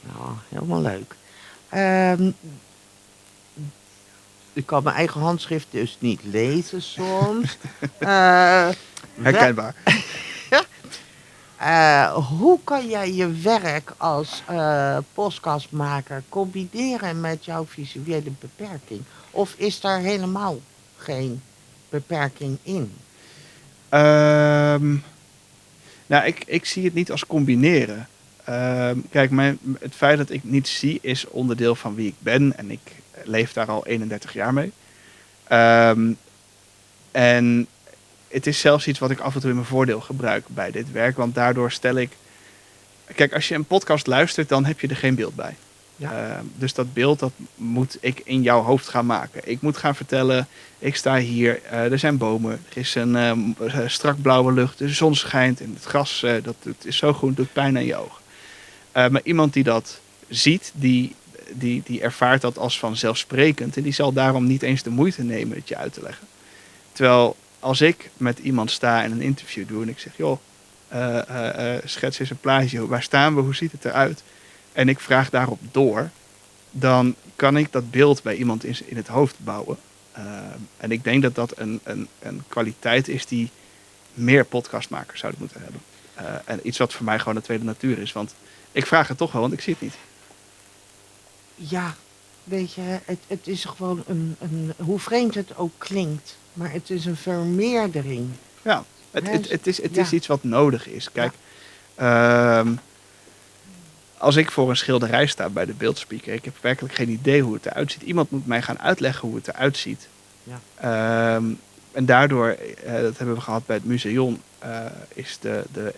Nou, 0.01 0.29
helemaal 0.49 0.81
leuk. 0.81 1.15
Ehm, 1.69 2.31
ik 4.53 4.65
kan 4.65 4.83
mijn 4.83 4.95
eigen 4.95 5.21
handschrift 5.21 5.67
dus 5.69 5.97
niet 5.99 6.21
lezen 6.23 6.81
soms. 6.81 7.57
Eh, 7.99 8.69
Herkenbaar. 9.21 9.75
Eh, 11.61 12.13
hoe 12.13 12.59
kan 12.63 12.87
jij 12.87 13.13
je 13.13 13.31
werk 13.31 13.93
als 13.97 14.43
eh 14.47 14.97
podcastmaker 15.13 16.23
combineren 16.29 17.19
met 17.19 17.45
jouw 17.45 17.65
visuele 17.65 18.31
beperking? 18.39 19.01
Of 19.31 19.53
is 19.57 19.79
daar 19.79 19.99
helemaal 19.99 20.59
geen 20.97 21.41
beperking 21.89 22.57
in? 22.63 22.93
Ehm, 23.89 24.95
nou, 26.05 26.25
ik, 26.25 26.43
ik 26.45 26.65
zie 26.65 26.83
het 26.83 26.93
niet 26.93 27.11
als 27.11 27.25
combineren. 27.25 28.07
Ehm, 28.43 28.97
kijk, 29.09 29.31
mijn, 29.31 29.59
het 29.79 29.95
feit 29.95 30.17
dat 30.17 30.29
ik 30.29 30.43
niet 30.43 30.67
zie 30.67 30.99
is 31.01 31.27
onderdeel 31.27 31.75
van 31.75 31.95
wie 31.95 32.07
ik 32.07 32.15
ben. 32.19 32.57
En 32.57 32.71
ik 32.71 32.91
leef 33.23 33.53
daar 33.53 33.67
al 33.67 33.85
31 33.85 34.33
jaar 34.33 34.53
mee. 34.53 34.71
Ehm, 35.43 36.11
en 37.11 37.67
het 38.31 38.47
is 38.47 38.59
zelfs 38.59 38.87
iets 38.87 38.99
wat 38.99 39.11
ik 39.11 39.19
af 39.19 39.33
en 39.33 39.39
toe 39.39 39.49
in 39.49 39.55
mijn 39.55 39.67
voordeel 39.67 40.01
gebruik 40.01 40.45
bij 40.47 40.71
dit 40.71 40.91
werk. 40.91 41.17
Want 41.17 41.35
daardoor 41.35 41.71
stel 41.71 41.95
ik. 41.95 42.09
Kijk, 43.15 43.33
als 43.33 43.47
je 43.47 43.55
een 43.55 43.65
podcast 43.65 44.07
luistert, 44.07 44.49
dan 44.49 44.65
heb 44.65 44.79
je 44.79 44.87
er 44.87 44.95
geen 44.95 45.15
beeld 45.15 45.35
bij. 45.35 45.55
Ja. 46.01 46.11
Ehm, 46.11 46.45
dus 46.55 46.73
dat 46.73 46.93
beeld 46.93 47.19
dat 47.19 47.31
moet 47.55 47.97
ik 47.99 48.21
in 48.23 48.41
jouw 48.41 48.61
hoofd 48.61 48.87
gaan 48.87 49.05
maken. 49.05 49.41
Ik 49.43 49.61
moet 49.61 49.77
gaan 49.77 49.95
vertellen, 49.95 50.47
ik 50.79 50.95
sta 50.95 51.17
hier, 51.17 51.61
eh, 51.63 51.91
er 51.91 51.99
zijn 51.99 52.17
bomen, 52.17 52.51
er 52.69 52.77
is 52.77 52.95
een 52.95 53.15
eh, 53.15 53.87
strak 53.87 54.21
blauwe 54.21 54.53
lucht, 54.53 54.77
de 54.77 54.89
zon 54.89 55.15
schijnt 55.15 55.61
en 55.61 55.71
het 55.73 55.83
gras 55.83 56.23
eh, 56.23 56.33
dat, 56.43 56.55
het 56.63 56.85
is 56.85 56.97
zo 56.97 57.13
groen, 57.13 57.33
doet 57.33 57.53
pijn 57.53 57.77
aan 57.77 57.85
je 57.85 57.95
ogen. 57.95 58.21
Maar 58.91 59.21
iemand 59.23 59.53
die 59.53 59.63
dat 59.63 59.99
ziet, 60.29 60.71
die, 60.75 61.15
die, 61.51 61.81
die 61.85 62.01
ervaart 62.01 62.41
dat 62.41 62.57
als 62.57 62.79
vanzelfsprekend 62.79 63.77
en 63.77 63.83
die 63.83 63.93
zal 63.93 64.13
daarom 64.13 64.47
niet 64.47 64.61
eens 64.61 64.83
de 64.83 64.89
moeite 64.89 65.23
nemen 65.23 65.57
het 65.57 65.67
je 65.67 65.77
uit 65.77 65.93
te 65.93 66.01
leggen. 66.01 66.27
Terwijl 66.91 67.35
als 67.61 67.81
ik 67.81 68.09
met 68.17 68.39
iemand 68.39 68.71
sta 68.71 69.03
en 69.03 69.11
een 69.11 69.21
interview 69.21 69.67
doe 69.67 69.81
en 69.81 69.89
ik 69.89 69.99
zeg, 69.99 70.17
joh, 70.17 70.39
eh, 70.87 71.75
eh, 71.75 71.81
schets 71.85 72.19
eens 72.19 72.29
een 72.29 72.39
plaatje, 72.39 72.87
waar 72.87 73.03
staan 73.03 73.35
we, 73.35 73.41
hoe 73.41 73.55
ziet 73.55 73.71
het 73.71 73.85
eruit? 73.85 74.23
En 74.73 74.89
ik 74.89 74.99
vraag 74.99 75.29
daarop 75.29 75.59
door, 75.71 76.09
dan 76.71 77.15
kan 77.35 77.57
ik 77.57 77.71
dat 77.71 77.91
beeld 77.91 78.23
bij 78.23 78.35
iemand 78.35 78.63
in, 78.63 78.75
in 78.85 78.95
het 78.95 79.07
hoofd 79.07 79.35
bouwen. 79.37 79.77
En 80.77 80.91
ik 80.91 81.03
denk 81.03 81.21
dat 81.21 81.35
dat 81.35 81.57
een, 81.57 81.79
een, 81.83 82.07
een 82.19 82.43
kwaliteit 82.47 83.07
is 83.07 83.25
die 83.25 83.49
meer 84.13 84.45
podcastmakers 84.45 85.19
zouden 85.19 85.41
moeten 85.41 85.61
hebben. 85.61 85.81
En 86.45 86.59
iets 86.67 86.77
wat 86.77 86.93
voor 86.93 87.05
mij 87.05 87.19
gewoon 87.19 87.35
de 87.35 87.41
tweede 87.41 87.63
natuur 87.63 87.99
is. 87.99 88.11
Want 88.11 88.35
ik 88.71 88.85
vraag 88.85 89.07
het 89.07 89.17
toch 89.17 89.31
wel, 89.31 89.41
want 89.41 89.53
ik 89.53 89.61
zie 89.61 89.73
het 89.73 89.81
niet. 89.81 89.95
Ja, 91.55 91.95
weet 92.51 92.73
je, 92.73 92.81
het, 93.05 93.19
het 93.27 93.47
is 93.47 93.65
gewoon 93.65 94.03
een, 94.07 94.35
een, 94.39 94.73
hoe 94.77 94.99
vreemd 94.99 95.35
het 95.35 95.57
ook 95.57 95.71
klinkt, 95.77 96.37
maar 96.53 96.71
het 96.71 96.89
is 96.89 97.05
een 97.05 97.15
vermeerdering. 97.15 98.29
Ja, 98.61 98.83
het, 99.11 99.29
het, 99.29 99.49
het, 99.49 99.67
is, 99.67 99.81
het 99.81 99.97
is 99.97 100.13
iets 100.13 100.27
wat 100.27 100.43
nodig 100.43 100.87
is. 100.87 101.11
Kijk, 101.11 101.33
ehm, 101.95 102.73
als 104.17 104.35
ik 104.35 104.51
voor 104.51 104.69
een 104.69 104.77
schilderij 104.77 105.25
sta 105.25 105.49
bij 105.49 105.65
de 105.65 105.73
beeldspeaker, 105.73 106.33
ik 106.33 106.45
heb 106.45 106.53
werkelijk 106.61 106.93
geen 106.93 107.09
idee 107.09 107.41
hoe 107.41 107.53
het 107.53 107.65
eruit 107.65 107.91
ziet. 107.91 108.01
Iemand 108.01 108.31
moet 108.31 108.47
mij 108.47 108.61
gaan 108.61 108.79
uitleggen 108.79 109.27
hoe 109.27 109.37
het 109.37 109.47
eruit 109.47 109.77
ziet. 109.77 110.07
Ja. 110.43 110.59
Ehm, 110.75 111.45
en 111.91 112.05
daardoor, 112.05 112.47
eh, 112.47 112.93
dat 112.93 113.17
hebben 113.17 113.35
we 113.35 113.41
gehad 113.41 113.65
bij 113.65 113.75
het 113.75 113.85
museum, 113.85 114.41
eh, 114.59 114.85
is 115.13 115.37
de, 115.41 115.63
de 115.73 115.93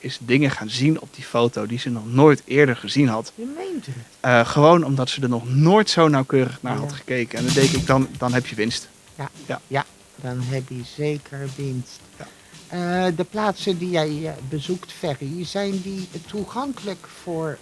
is 0.00 0.18
dingen 0.20 0.50
gaan 0.50 0.70
zien 0.70 1.00
op 1.00 1.14
die 1.14 1.24
foto 1.24 1.66
die 1.66 1.78
ze 1.78 1.90
nog 1.90 2.12
nooit 2.12 2.42
eerder 2.44 2.76
gezien 2.76 3.08
had. 3.08 3.32
Je 3.34 3.52
meent 3.56 3.86
het. 3.86 3.94
Eh, 4.20 4.46
gewoon 4.46 4.84
omdat 4.84 5.08
ze 5.08 5.22
er 5.22 5.28
nog 5.28 5.48
nooit 5.48 5.90
zo 5.90 6.08
nauwkeurig 6.08 6.62
naar 6.62 6.76
had 6.76 6.92
gekeken. 6.92 7.38
En 7.38 7.44
dan 7.44 7.54
denk 7.54 7.70
ik, 7.70 7.86
dan, 7.86 8.08
dan 8.18 8.32
heb 8.32 8.46
je 8.46 8.54
winst. 8.54 8.88
Ja, 9.14 9.30
Ja. 9.46 9.60
ja. 9.66 9.84
dan 10.16 10.40
heb 10.40 10.68
je 10.68 10.80
zeker 10.96 11.48
winst. 11.56 12.00
Ja. 12.18 12.26
Eh, 13.06 13.16
de 13.16 13.24
plaatsen 13.24 13.78
die 13.78 13.90
jij 13.90 14.26
eh, 14.26 14.32
bezoekt, 14.48 14.92
Ferry, 14.92 15.44
zijn 15.44 15.80
die 15.82 16.08
toegankelijk 16.26 17.06
voor, 17.22 17.58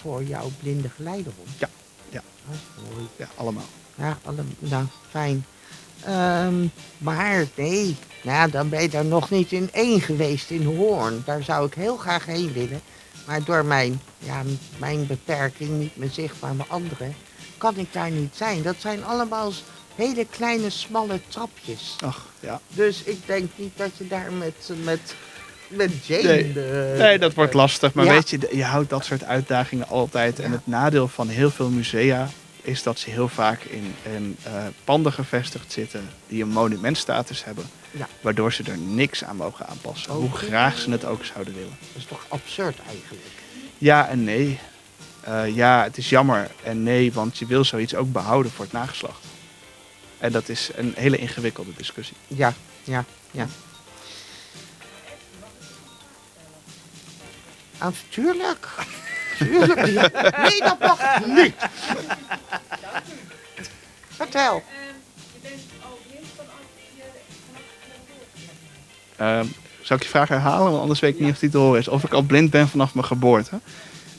voor 0.00 0.22
jouw 0.24 0.50
blinde 0.60 0.88
geleidehond? 0.88 1.48
Ja, 1.58 1.68
ja. 2.10 2.22
Oh, 2.48 2.92
mooi. 2.94 3.06
Ja, 3.16 3.28
allemaal. 3.36 3.66
Ja, 3.94 4.18
alle, 4.24 4.42
nou, 4.58 4.84
fijn. 5.10 5.44
Ehm, 6.04 6.66
maar 6.98 7.46
nee, 7.54 7.96
nou, 8.32 8.50
dan 8.50 8.68
ben 8.68 8.82
je 8.82 8.88
daar 8.88 9.04
nog 9.04 9.30
niet 9.30 9.52
in 9.52 9.68
één 9.72 10.00
geweest 10.00 10.50
in 10.50 10.64
Hoorn. 10.64 11.22
Daar 11.24 11.42
zou 11.42 11.66
ik 11.66 11.74
heel 11.74 11.96
graag 11.96 12.26
heen 12.26 12.52
willen. 12.52 12.80
Maar 13.26 13.44
door 13.44 13.64
mijn, 13.64 14.00
ja, 14.18 14.42
mijn 14.78 15.06
beperking, 15.06 15.70
niet 15.78 15.96
mijn 15.96 16.10
zichtbaar, 16.10 16.54
maar 16.54 16.66
anderen, 16.68 17.14
kan 17.58 17.76
ik 17.76 17.92
daar 17.92 18.10
niet 18.10 18.36
zijn. 18.36 18.62
Dat 18.62 18.74
zijn 18.78 19.04
allemaal 19.04 19.52
hele 19.94 20.26
kleine, 20.30 20.70
smalle 20.70 21.20
trapjes. 21.28 21.96
Ach, 22.04 22.26
ja. 22.40 22.60
Dus 22.68 23.02
ik 23.02 23.18
denk 23.26 23.50
niet 23.56 23.72
dat 23.76 23.90
je 23.96 24.06
daar 24.08 24.32
met, 24.32 24.70
met, 24.84 25.14
met 25.68 26.06
Jane... 26.06 26.22
Nee. 26.22 26.92
eh, 26.92 26.98
Nee, 26.98 27.18
dat 27.18 27.34
wordt 27.34 27.54
lastig. 27.54 27.92
Maar 27.94 28.04
Ja. 28.04 28.12
weet 28.12 28.30
je, 28.30 28.38
de- 28.38 28.56
je 28.56 28.64
houdt 28.64 28.90
dat 28.90 29.04
soort 29.04 29.24
uitdagingen 29.24 29.88
altijd. 29.88 30.38
En 30.40 30.52
het 30.52 30.66
nadeel 30.66 31.08
van 31.08 31.28
heel 31.28 31.50
veel 31.50 31.68
musea 31.68 32.28
is 32.62 32.82
dat 32.82 32.98
ze 32.98 33.10
heel 33.10 33.28
vaak 33.28 33.62
in, 33.62 33.94
in 34.14 34.36
eh, 34.42 34.52
panden 34.84 35.12
gevestigd 35.12 35.72
zitten 35.72 36.08
die 36.28 36.42
een 36.42 36.48
monumentstatus 36.48 37.44
hebben. 37.44 37.64
Ja. 37.90 38.08
Waardoor 38.20 38.52
ze 38.52 38.62
er 38.62 38.78
niks 38.78 39.24
aan 39.24 39.36
mogen 39.36 39.66
aanpassen. 39.66 40.12
Hoe 40.12 40.24
Oké. 40.24 40.46
graag 40.46 40.78
ze 40.78 40.90
het 40.90 41.04
ook 41.04 41.24
zouden 41.24 41.54
willen. 41.54 41.76
Dat 41.80 42.02
is 42.02 42.04
toch 42.04 42.24
absurd 42.28 42.78
eigenlijk? 42.88 43.24
Ja 43.78 44.08
en 44.08 44.24
nee. 44.24 44.58
Eh, 45.20 45.54
ja, 45.54 45.82
het 45.82 45.96
is 45.96 46.08
jammer. 46.08 46.50
En 46.62 46.82
nee, 46.82 47.12
want 47.12 47.38
je 47.38 47.46
wil 47.46 47.64
zoiets 47.64 47.94
ook 47.94 48.12
behouden 48.12 48.52
voor 48.52 48.64
het 48.64 48.74
nageslacht. 48.74 49.24
En 50.18 50.32
dat 50.32 50.48
is 50.48 50.70
een 50.74 50.92
hele 50.96 51.16
ingewikkelde 51.16 51.70
discussie. 51.76 52.16
Ja, 52.26 52.52
ja, 52.84 53.04
ja. 53.30 53.46
Ah, 57.78 57.92
tuurlijk. 58.08 58.68
Nee, 59.38 60.60
dat 60.60 60.78
mag 60.78 61.26
niet. 61.26 61.54
Vertel. 64.08 64.62
Zou 69.88 70.00
ik 70.00 70.02
je 70.02 70.08
vraag 70.08 70.28
herhalen? 70.28 70.70
Want 70.70 70.82
anders 70.82 71.00
weet 71.00 71.14
ik 71.14 71.20
niet 71.20 71.30
of 71.30 71.38
die 71.38 71.50
te 71.50 71.58
horen 71.58 71.80
is. 71.80 71.88
Of 71.88 72.04
ik 72.04 72.12
al 72.12 72.22
blind 72.22 72.50
ben 72.50 72.68
vanaf 72.68 72.94
mijn 72.94 73.06
geboorte. 73.06 73.60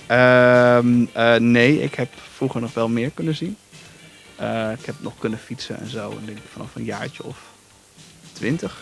Ehm, 0.09 1.05
eh, 1.13 1.35
nee, 1.35 1.81
ik 1.81 1.95
heb 1.95 2.09
vroeger 2.33 2.61
nog 2.61 2.73
wel 2.73 2.89
meer 2.89 3.09
kunnen 3.09 3.35
zien. 3.35 3.57
Eh, 4.35 4.71
ik 4.71 4.85
heb 4.85 4.95
nog 4.99 5.13
kunnen 5.19 5.39
fietsen 5.39 5.79
en 5.79 5.89
zo. 5.89 6.09
En 6.11 6.25
denk 6.25 6.37
ik 6.37 6.43
vanaf 6.51 6.75
een 6.75 6.83
jaartje 6.83 7.23
of 7.23 7.37
twintig. 8.31 8.77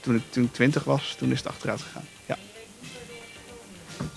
Toen 0.00 0.14
ik, 0.14 0.22
toen 0.28 0.44
ik 0.44 0.52
twintig 0.52 0.84
was, 0.84 1.14
toen 1.18 1.30
is 1.30 1.38
het 1.38 1.48
achteruit 1.48 1.82
gegaan. 1.82 2.04
Ja. 2.26 2.36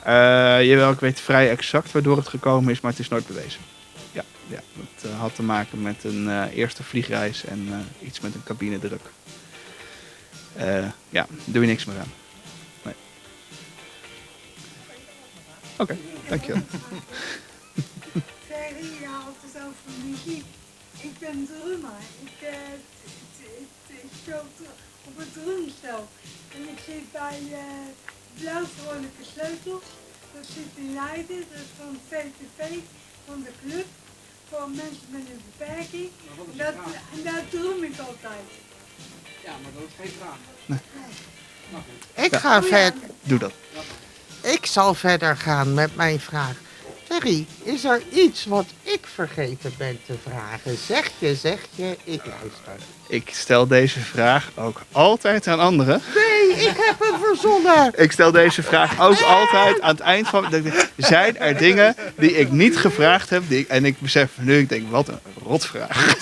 Eh, 0.04 0.66
jawel, 0.68 0.92
ik 0.92 1.00
weet 1.00 1.20
vrij 1.20 1.50
exact 1.50 1.92
waardoor 1.92 2.18
het 2.18 2.28
gekomen 2.28 2.72
is, 2.72 2.82
maar 2.82 2.92
het 2.92 3.00
is 3.00 3.10
nooit 3.10 3.28
bewezen. 3.28 3.62
Ja, 4.12 4.24
ja 4.48 4.60
het 4.78 5.12
had 5.12 5.36
te 5.36 5.44
maken 5.44 5.82
met 5.82 6.04
een 6.04 6.48
eerste 6.50 6.84
vliegreis 6.84 7.46
en 7.46 7.70
iets 8.02 8.20
met 8.20 8.36
een 8.36 8.44
cabinedruk. 8.44 9.02
Eh, 10.56 10.88
ja, 11.10 11.28
doe 11.46 11.62
je 11.62 11.68
niks 11.68 11.86
meer 11.86 12.00
aan. 12.00 12.12
Oké, 15.78 15.98
dankjewel. 16.30 16.62
Ferry, 18.48 18.86
je 19.00 19.08
had 19.08 19.36
het 19.42 19.62
over 19.62 19.92
muziek. 20.06 20.46
Ik 21.00 21.20
ben 21.20 21.48
drummer. 21.48 22.00
Ik, 22.24 22.48
eh, 22.48 22.58
speel 24.22 24.46
op 25.04 25.18
een 25.18 25.32
drumstel. 25.32 26.08
En 26.56 26.62
ik 26.62 26.80
zit 26.86 27.12
bij 27.12 27.40
eh 27.52 27.88
Blauw-Vrolijke 28.40 29.24
Sleutels. 29.34 29.84
Dat 30.34 30.46
zit 30.46 30.72
in 30.76 30.94
Leiden, 30.94 31.44
dat 31.52 31.60
is 31.66 31.72
van 31.78 31.98
VTV, 32.10 32.78
van 33.26 33.42
de 33.42 33.52
club. 33.62 33.86
Voor 34.50 34.70
mensen 34.70 35.08
met 35.10 35.22
een 35.32 35.42
beperking. 35.50 36.10
En, 36.52 36.58
dat, 36.58 36.74
en 37.14 37.84
ik 37.84 38.00
altijd. 38.00 38.48
Ik 42.16 42.32
Ja. 42.32 42.40
ga 42.40 42.58
Oh 42.58 42.64
ja. 42.64 42.70
verder. 42.78 43.02
Doe 43.22 43.40
dat. 43.40 43.52
Ik 44.42 44.66
zal 44.66 44.94
verder 44.94 45.38
gaan 45.38 45.74
met 45.74 45.96
mijn 45.96 46.20
vraag. 46.20 46.56
Ferry, 47.08 47.46
is 47.64 47.84
er 47.84 48.02
iets 48.12 48.46
wat 48.46 48.66
ik 48.82 49.00
vergeten 49.14 49.74
ben 49.78 50.00
te 50.06 50.14
vragen? 50.30 50.78
Zeg 50.78 51.12
je, 51.20 51.36
zeg 51.36 51.60
je, 51.76 51.98
ik 52.04 52.22
luister. 52.26 52.86
Ik 53.08 53.30
stel 53.34 53.68
deze 53.68 54.00
vraag 54.00 54.52
ook 54.56 54.82
altijd 54.92 55.48
aan 55.48 55.60
anderen. 55.60 56.02
Nee, 56.16 56.33
ik 56.56 56.74
heb 56.78 56.96
hem 57.00 57.20
verzonnen. 57.24 57.92
Ik 57.96 58.12
stel 58.12 58.32
deze 58.32 58.64
vraag 58.64 59.02
ook 59.02 59.22
altijd 59.22 59.82
aan 59.82 59.90
het 59.92 60.00
eind 60.00 60.28
van. 60.28 60.46
Zijn 60.98 61.38
er 61.40 61.58
dingen 61.58 61.96
die 62.16 62.32
ik 62.32 62.52
niet 62.52 62.78
gevraagd 62.78 63.30
heb? 63.30 63.44
Die 63.48 63.60
ik- 63.60 63.68
en 63.68 63.86
ik 63.86 64.00
besef 64.00 64.30
nu, 64.38 64.58
ik 64.58 64.70
denk, 64.70 64.92
wat 64.92 65.08
een 65.08 65.20
rotvraag. 65.46 66.06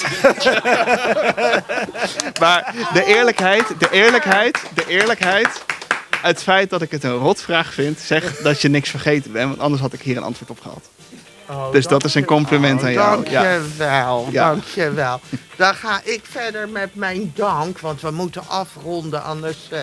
maar 2.42 2.74
de 2.94 3.04
eerlijkheid, 3.06 3.64
de 3.80 3.88
eerlijkheid, 3.92 4.60
de 4.74 4.86
eerlijkheid. 4.88 5.64
Het 6.22 6.44
feit 6.44 6.70
dat 6.70 6.82
ik 6.82 6.92
het 6.92 7.04
een 7.04 7.18
rotvraag 7.18 7.74
vind, 7.74 8.00
zegt 8.00 8.44
dat 8.44 8.62
je 8.62 8.68
niks 8.70 8.90
vergeten 8.90 9.32
bent. 9.32 9.48
Want 9.50 9.60
anders 9.62 9.82
had 9.82 9.94
ik 9.94 10.02
hier 10.02 10.18
een 10.18 10.24
antwoord 10.24 10.50
op 10.50 10.60
gehad. 10.62 10.90
Oh, 11.50 11.72
Dus 11.72 11.88
dat 11.88 12.04
is 12.04 12.16
een 12.16 12.26
compliment 12.26 12.84
aan 12.84 12.92
jou. 12.92 13.30
Ja. 13.30 13.44
Dankjewel, 13.44 14.28
Ja. 14.32 14.48
dankjewel. 14.50 15.20
Dan 15.56 15.76
ga 15.76 16.00
ik 16.04 16.22
verder 16.24 16.70
met 16.70 16.96
mijn 16.96 17.32
dank, 17.36 17.80
want 17.80 18.02
we 18.02 18.12
moeten 18.12 18.42
afronden, 18.48 19.24
anders 19.24 19.58
eh, 19.70 19.80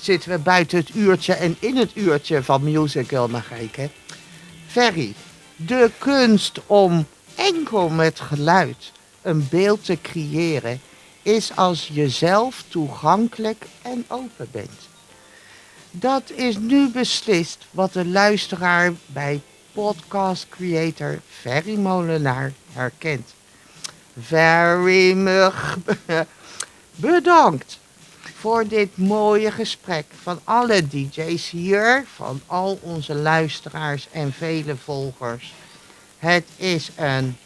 zitten 0.00 0.30
we 0.30 0.38
buiten 0.38 0.78
het 0.78 0.94
uurtje 0.94 1.34
en 1.34 1.56
in 1.58 1.76
het 1.76 1.90
uurtje 1.94 2.42
van 2.42 2.62
Musical 2.62 3.28
Margrijke. 3.28 3.90
Ferry, 4.66 5.14
de 5.56 5.90
kunst 5.98 6.60
om 6.66 7.06
enkel 7.34 7.88
met 7.88 8.20
geluid 8.20 8.92
een 9.22 9.46
beeld 9.50 9.84
te 9.84 9.98
creëren, 10.02 10.80
is 11.22 11.56
als 11.56 11.90
je 11.92 12.08
zelf 12.08 12.64
toegankelijk 12.68 13.64
en 13.82 14.04
open 14.08 14.48
bent. 14.50 14.88
Dat 15.90 16.30
is 16.34 16.56
nu 16.56 16.88
beslist 16.88 17.66
wat 17.70 17.92
de 17.92 18.06
luisteraar 18.06 18.92
bij 19.06 19.40
podcast 19.72 20.46
creator 20.48 21.20
Ferry 21.28 21.78
Molenaar 21.78 22.52
herkent. 22.72 23.34
much 25.14 25.78
bedankt 26.96 27.78
voor 28.42 28.68
dit 28.68 28.96
mooie 28.96 29.50
gesprek 29.50 30.04
van 30.22 30.40
alle 30.44 30.86
DJ's 30.88 31.50
hier, 31.50 32.04
van 32.14 32.40
al 32.46 32.78
onze 32.82 33.14
luisteraars 33.14 34.08
en 34.12 34.32
vele 34.32 34.76
volgers. 34.76 35.52
Het 36.18 36.44
is 36.56 36.90
een 36.96 37.36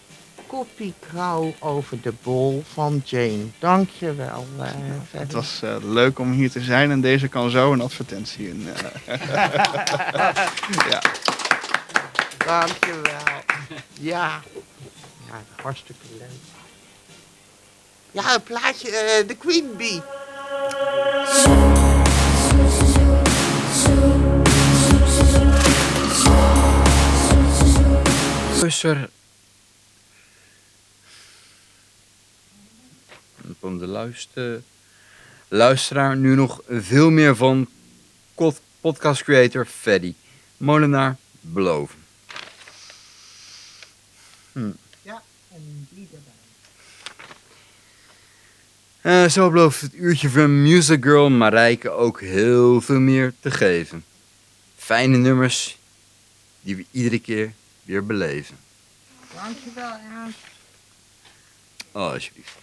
koppie 0.47 0.95
krauw 1.11 1.55
over 1.59 2.01
de 2.01 2.13
bol 2.23 2.65
van 2.73 3.03
Jane. 3.05 3.45
Dankjewel. 3.59 4.47
eh 4.61 4.67
Het 5.11 5.33
was 5.33 5.61
eh, 5.63 5.77
leuk 5.83 6.19
om 6.19 6.33
hier 6.33 6.51
te 6.51 6.61
zijn 6.61 6.91
en 6.91 7.01
deze 7.01 7.29
kan 7.29 7.51
zo 7.51 7.73
een 7.73 7.81
advertentie 7.81 8.49
in. 8.49 8.69
eh. 9.07 9.19
ja. 10.91 11.03
Dankjewel. 12.47 13.43
Ja. 14.01 14.43
Ja, 15.27 15.43
hartstikke 15.63 16.07
leuk. 16.19 16.29
Ja, 18.11 18.35
een 18.35 18.43
plaatje, 18.43 19.25
de 19.27 19.35
Queen 19.39 19.77
Bee. 19.77 20.03
Luister. 28.61 29.09
Van 33.61 33.79
de 33.79 33.87
luister, 33.87 34.63
luisteraar 35.49 36.17
nu 36.17 36.35
nog 36.35 36.61
veel 36.69 37.11
meer 37.11 37.37
van 37.37 37.69
pod- 38.35 38.61
podcast 38.81 39.23
creator 39.23 39.67
Freddy 39.67 40.15
Molenaar 40.57 41.17
beloven. 41.41 41.99
Ja, 45.03 45.23
en 45.53 45.89
die 45.91 46.09
erbij. 46.13 46.33
Eh, 49.07 49.29
zo 49.29 49.51
belooft 49.51 49.81
het 49.81 49.95
uurtje 49.95 50.31
van 50.31 50.63
Music 50.63 51.03
Girl 51.03 51.31
Marijke 51.31 51.91
ook 51.91 52.21
heel 52.21 52.81
veel 52.81 52.99
meer 52.99 53.35
te 53.41 53.51
geven. 53.51 54.05
Fijne 54.77 55.17
nummers 55.17 55.79
die 56.61 56.77
we 56.77 56.85
iedere 56.91 57.19
keer 57.19 57.53
weer 57.83 58.07
beleven. 58.07 58.57
Dankjewel. 59.35 59.97
Oh, 61.93 62.13
alsjeblieft. 62.13 62.57